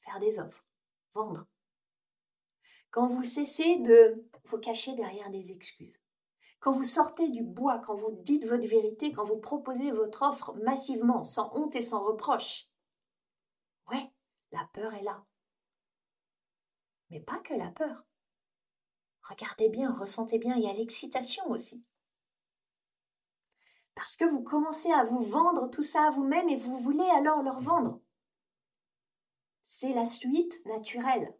faire 0.00 0.20
des 0.20 0.38
offres, 0.38 0.66
vendre. 1.14 1.46
Quand 2.90 3.06
vous 3.06 3.24
cessez 3.24 3.78
de 3.78 4.22
vous 4.44 4.58
cacher 4.58 4.94
derrière 4.94 5.30
des 5.30 5.52
excuses, 5.52 5.98
quand 6.64 6.72
vous 6.72 6.84
sortez 6.84 7.28
du 7.28 7.42
bois, 7.42 7.82
quand 7.86 7.94
vous 7.94 8.12
dites 8.22 8.46
votre 8.46 8.66
vérité, 8.66 9.12
quand 9.12 9.24
vous 9.24 9.36
proposez 9.36 9.90
votre 9.90 10.22
offre 10.22 10.54
massivement, 10.62 11.22
sans 11.22 11.54
honte 11.54 11.76
et 11.76 11.82
sans 11.82 12.02
reproche, 12.02 12.68
ouais, 13.90 14.10
la 14.50 14.66
peur 14.72 14.94
est 14.94 15.02
là. 15.02 15.24
Mais 17.10 17.20
pas 17.20 17.38
que 17.40 17.52
la 17.52 17.70
peur. 17.70 18.04
Regardez 19.28 19.68
bien, 19.68 19.92
ressentez 19.92 20.38
bien, 20.38 20.56
il 20.56 20.62
y 20.62 20.70
a 20.70 20.72
l'excitation 20.72 21.46
aussi. 21.50 21.84
Parce 23.94 24.16
que 24.16 24.24
vous 24.24 24.42
commencez 24.42 24.90
à 24.90 25.04
vous 25.04 25.20
vendre 25.20 25.68
tout 25.68 25.82
ça 25.82 26.06
à 26.06 26.10
vous-même 26.10 26.48
et 26.48 26.56
vous 26.56 26.78
voulez 26.78 27.08
alors 27.10 27.42
leur 27.42 27.58
vendre. 27.58 28.00
C'est 29.62 29.92
la 29.92 30.06
suite 30.06 30.64
naturelle. 30.64 31.36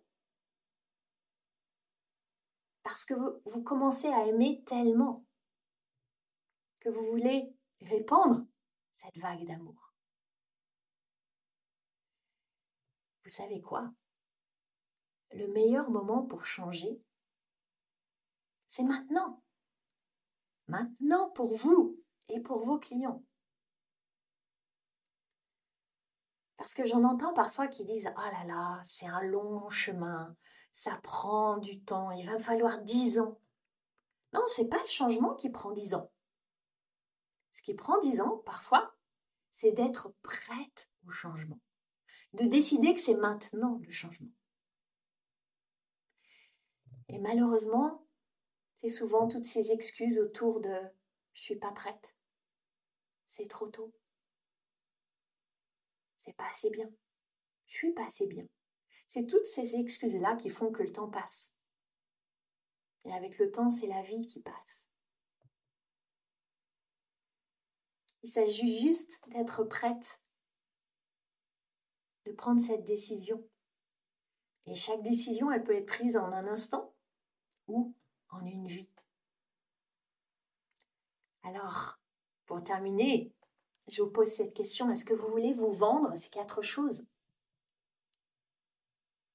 Parce 2.85 3.07
que 3.07 3.15
vous, 3.15 3.63
commencez 3.63 4.09
à 4.09 4.27
aimer 4.27 4.63
tellement 4.67 5.25
que 6.81 6.91
vous 6.91 7.05
voulez 7.07 7.51
répandre 7.81 8.47
cette 8.93 9.17
vague 9.17 9.47
d'amour. 9.47 9.95
Vous 13.25 13.31
savez 13.31 13.63
quoi? 13.63 13.91
Le 15.33 15.49
meilleur 15.49 15.91
moment 15.91 16.25
pour 16.27 16.45
changer, 16.45 17.03
c'est 18.69 18.85
maintenant. 18.85 19.43
Maintenant 20.69 21.31
pour 21.31 21.57
vous 21.57 21.99
et 22.29 22.41
pour 22.41 22.67
vos 22.67 22.79
clients. 22.79 23.25
Parce 26.59 26.75
que 26.75 26.85
j'en 26.85 27.03
entends 27.03 27.33
parfois 27.33 27.67
qui 27.67 27.85
disent 27.85 28.13
Oh 28.15 28.31
là 28.31 28.45
là, 28.45 28.83
c'est 28.85 29.07
un 29.07 29.23
long 29.23 29.69
chemin, 29.71 30.37
ça 30.75 30.97
prend 31.03 31.57
du 31.59 31.81
temps, 31.81 32.11
il 32.11 32.27
va 32.27 32.39
falloir 32.39 32.83
dix 32.83 33.21
ans. 33.21 33.41
Non, 34.33 34.43
c'est 34.49 34.69
pas 34.69 34.83
le 34.83 34.89
changement 34.89 35.35
qui 35.35 35.49
prend 35.49 35.71
dix 35.71 35.95
ans. 35.95 36.11
Ce 37.53 37.63
qui 37.63 37.75
prend 37.75 37.99
dix 38.01 38.21
ans, 38.21 38.39
parfois, 38.45 38.95
c'est 39.53 39.71
d'être 39.71 40.13
prête 40.23 40.91
au 41.07 41.11
changement, 41.11 41.61
de 42.33 42.45
décider 42.45 42.93
que 42.93 43.01
c'est 43.01 43.15
maintenant 43.15 43.81
le 43.85 43.91
changement. 43.93 44.33
Et 47.09 47.19
malheureusement, 47.21 48.05
c'est 48.75 48.89
souvent 48.89 49.29
toutes 49.29 49.45
ces 49.45 49.71
excuses 49.71 50.19
autour 50.19 50.61
de 50.61 50.75
je 51.35 51.41
suis 51.41 51.57
pas 51.57 51.71
prête, 51.71 52.15
c'est 53.29 53.49
trop 53.49 53.69
tôt. 53.69 53.93
c'est 56.17 56.37
pas 56.37 56.49
assez 56.49 56.71
bien. 56.71 56.91
Je 57.67 57.75
suis 57.75 57.93
pas 57.93 58.07
assez 58.07 58.27
bien. 58.27 58.47
C'est 59.07 59.27
toutes 59.27 59.47
ces 59.47 59.77
excuses-là 59.77 60.37
qui 60.37 60.49
font 60.49 60.73
que 60.73 60.83
le 60.83 60.93
temps 60.93 61.09
passe. 61.09 61.53
Et 63.05 63.13
avec 63.13 63.39
le 63.39 63.51
temps, 63.51 63.71
c'est 63.71 63.87
la 63.87 64.03
vie 64.03 64.27
qui 64.27 64.41
passe. 64.41 64.89
Il 68.23 68.31
s'agit 68.31 68.81
juste 68.81 69.21
d'être 69.29 69.65
prête, 69.65 70.21
de 72.25 72.33
prendre 72.33 72.61
cette 72.61 72.85
décision. 72.85 73.47
Et 74.67 74.75
chaque 74.75 75.03
décision, 75.03 75.53
elle 75.53 75.63
peut 75.63 75.77
être 75.77 75.87
prise 75.87 76.17
en 76.17 76.33
un 76.33 76.47
instant 76.47 76.95
ou 77.67 77.95
en 78.31 78.45
une 78.47 78.67
vie. 78.67 78.89
Alors, 81.43 81.99
pour 82.47 82.63
terminer, 82.63 83.31
je 83.89 84.03
vous 84.03 84.11
pose 84.11 84.33
cette 84.33 84.55
question. 84.55 84.91
Est-ce 84.91 85.05
que 85.05 85.13
vous 85.13 85.29
voulez 85.29 85.53
vous 85.53 85.71
vendre? 85.71 86.17
Ces 86.17 86.31
quatre 86.31 86.63
choses 86.63 87.07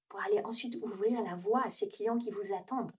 pour 0.10 0.20
aller 0.22 0.42
ensuite 0.42 0.76
ouvrir 0.82 1.22
la 1.22 1.36
voie 1.36 1.64
à 1.64 1.70
ces 1.70 1.88
clients 1.88 2.18
qui 2.18 2.32
vous 2.32 2.54
attendent 2.54 2.92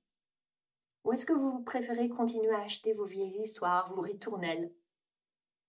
Ou 1.04 1.12
est-ce 1.12 1.26
que 1.26 1.32
vous 1.32 1.62
préférez 1.62 2.08
continuer 2.08 2.54
à 2.54 2.60
acheter 2.60 2.92
vos 2.92 3.04
vieilles 3.04 3.40
histoires, 3.42 3.92
vos 3.92 4.00
ritournelles? 4.00 4.72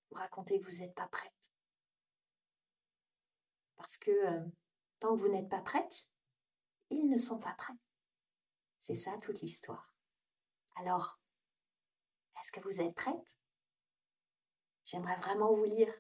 Vous 0.10 0.18
raconter 0.18 0.60
que 0.60 0.66
vous 0.66 0.80
n'êtes 0.80 0.94
pas 0.94 1.08
prête 1.08 1.52
Parce 3.76 3.98
que 3.98 4.12
euh, 4.12 4.46
tant 5.00 5.16
que 5.16 5.22
vous 5.22 5.30
n'êtes 5.30 5.50
pas 5.50 5.62
prête, 5.62 6.06
ils 6.92 7.10
ne 7.10 7.18
sont 7.18 7.40
pas 7.40 7.56
prêts. 7.58 7.74
C'est 8.80 8.96
ça 8.96 9.12
toute 9.22 9.42
l'histoire. 9.42 9.94
Alors, 10.76 11.20
est-ce 12.40 12.52
que 12.52 12.60
vous 12.60 12.82
êtes 12.82 12.96
prête? 12.96 13.38
J'aimerais 14.86 15.18
vraiment 15.18 15.54
vous 15.54 15.64
lire. 15.64 15.94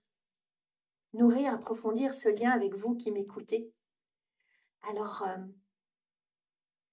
Nourrir, 1.13 1.53
approfondir 1.53 2.13
ce 2.13 2.29
lien 2.29 2.51
avec 2.51 2.73
vous 2.73 2.95
qui 2.95 3.11
m'écoutez. 3.11 3.71
Alors, 4.83 5.23
euh, 5.23 5.37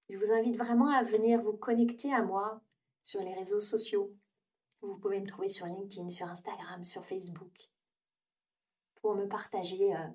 je 0.08 0.16
vous 0.16 0.32
invite 0.32 0.56
vraiment 0.56 0.88
à 0.88 1.02
venir 1.02 1.40
vous 1.40 1.56
connecter 1.56 2.12
à 2.12 2.22
moi 2.22 2.60
sur 3.02 3.20
les 3.20 3.34
réseaux 3.34 3.60
sociaux. 3.60 4.14
Vous 4.80 4.96
pouvez 4.96 5.20
me 5.20 5.26
trouver 5.26 5.48
sur 5.48 5.66
LinkedIn, 5.66 6.08
sur 6.10 6.28
Instagram, 6.28 6.84
sur 6.84 7.04
Facebook, 7.04 7.70
pour 8.96 9.14
me 9.14 9.26
partager 9.26 9.94
euh, 9.96 10.08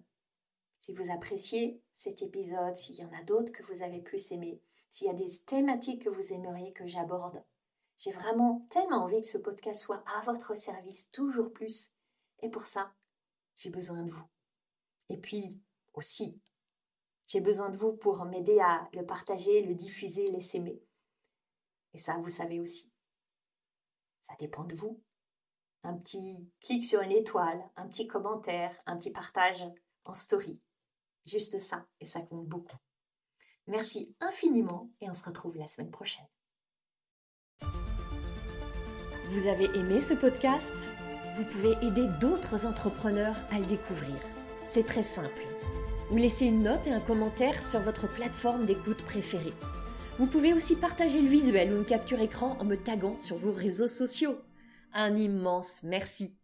si 0.82 0.94
vous 0.94 1.12
appréciez 1.12 1.82
cet 1.94 2.22
épisode, 2.22 2.76
s'il 2.76 2.96
y 2.96 3.06
en 3.06 3.14
a 3.14 3.24
d'autres 3.24 3.52
que 3.52 3.64
vous 3.64 3.82
avez 3.82 4.02
plus 4.02 4.32
aimés, 4.32 4.62
s'il 4.90 5.08
y 5.08 5.10
a 5.10 5.14
des 5.14 5.40
thématiques 5.46 6.04
que 6.04 6.10
vous 6.10 6.34
aimeriez 6.34 6.74
que 6.74 6.88
j'aborde. 6.88 7.44
J'ai 7.98 8.12
vraiment 8.12 8.66
tellement 8.70 9.04
envie 9.04 9.22
que 9.22 9.28
ce 9.28 9.38
podcast 9.38 9.82
soit 9.82 10.04
à 10.18 10.22
votre 10.22 10.58
service 10.58 11.10
toujours 11.12 11.52
plus. 11.54 11.90
Et 12.42 12.50
pour 12.50 12.66
ça, 12.66 12.94
j'ai 13.56 13.70
besoin 13.70 14.04
de 14.04 14.12
vous. 14.12 14.26
Et 15.10 15.18
puis 15.18 15.62
aussi, 15.94 16.42
j'ai 17.34 17.42
besoin 17.42 17.72
de 17.72 17.78
vous 17.78 17.94
pour 17.94 18.24
m'aider 18.26 18.60
à 18.60 18.88
le 18.94 19.04
partager, 19.04 19.64
le 19.64 19.74
diffuser, 19.74 20.30
l'essaimer. 20.30 20.80
Et 21.96 21.98
ça, 21.98 22.16
vous 22.18 22.30
savez 22.30 22.60
aussi. 22.60 22.92
Ça 24.28 24.36
dépend 24.40 24.66
de 24.66 24.76
vous. 24.76 25.02
Un 25.84 25.98
petit 25.98 26.48
clic 26.62 26.86
sur 26.86 27.02
une 27.02 27.12
étoile, 27.12 27.68
un 27.76 27.88
petit 27.88 28.06
commentaire, 28.06 28.80
un 28.86 28.98
petit 28.98 29.10
partage 29.10 29.66
en 30.06 30.14
story. 30.14 30.62
Juste 31.26 31.58
ça, 31.58 31.88
et 32.00 32.06
ça 32.06 32.22
compte 32.22 32.46
beaucoup. 32.46 32.78
Merci 33.66 34.16
infiniment 34.20 34.92
et 35.02 35.10
on 35.10 35.14
se 35.14 35.26
retrouve 35.26 35.58
la 35.58 35.66
semaine 35.66 35.90
prochaine. 35.90 36.28
Vous 39.30 39.48
avez 39.48 39.76
aimé 39.76 40.02
ce 40.02 40.14
podcast? 40.14 40.76
Vous 41.36 41.46
pouvez 41.46 41.72
aider 41.84 42.08
d'autres 42.22 42.68
entrepreneurs 42.68 43.38
à 43.50 43.58
le 43.58 43.66
découvrir. 43.66 44.20
C'est 44.68 44.86
très 44.86 45.02
simple. 45.02 45.53
Vous 46.14 46.20
laissez 46.20 46.46
une 46.46 46.62
note 46.62 46.86
et 46.86 46.92
un 46.92 47.00
commentaire 47.00 47.64
sur 47.64 47.80
votre 47.80 48.08
plateforme 48.08 48.68
d'écoute 48.68 49.02
préférée. 49.02 49.56
Vous 50.20 50.28
pouvez 50.28 50.54
aussi 50.54 50.76
partager 50.76 51.20
le 51.20 51.28
visuel 51.28 51.74
ou 51.74 51.78
une 51.78 51.86
capture 51.86 52.20
écran 52.20 52.56
en 52.60 52.66
me 52.66 52.76
taguant 52.76 53.18
sur 53.18 53.36
vos 53.36 53.52
réseaux 53.52 53.88
sociaux. 53.88 54.38
Un 54.94 55.16
immense 55.16 55.80
merci. 55.82 56.36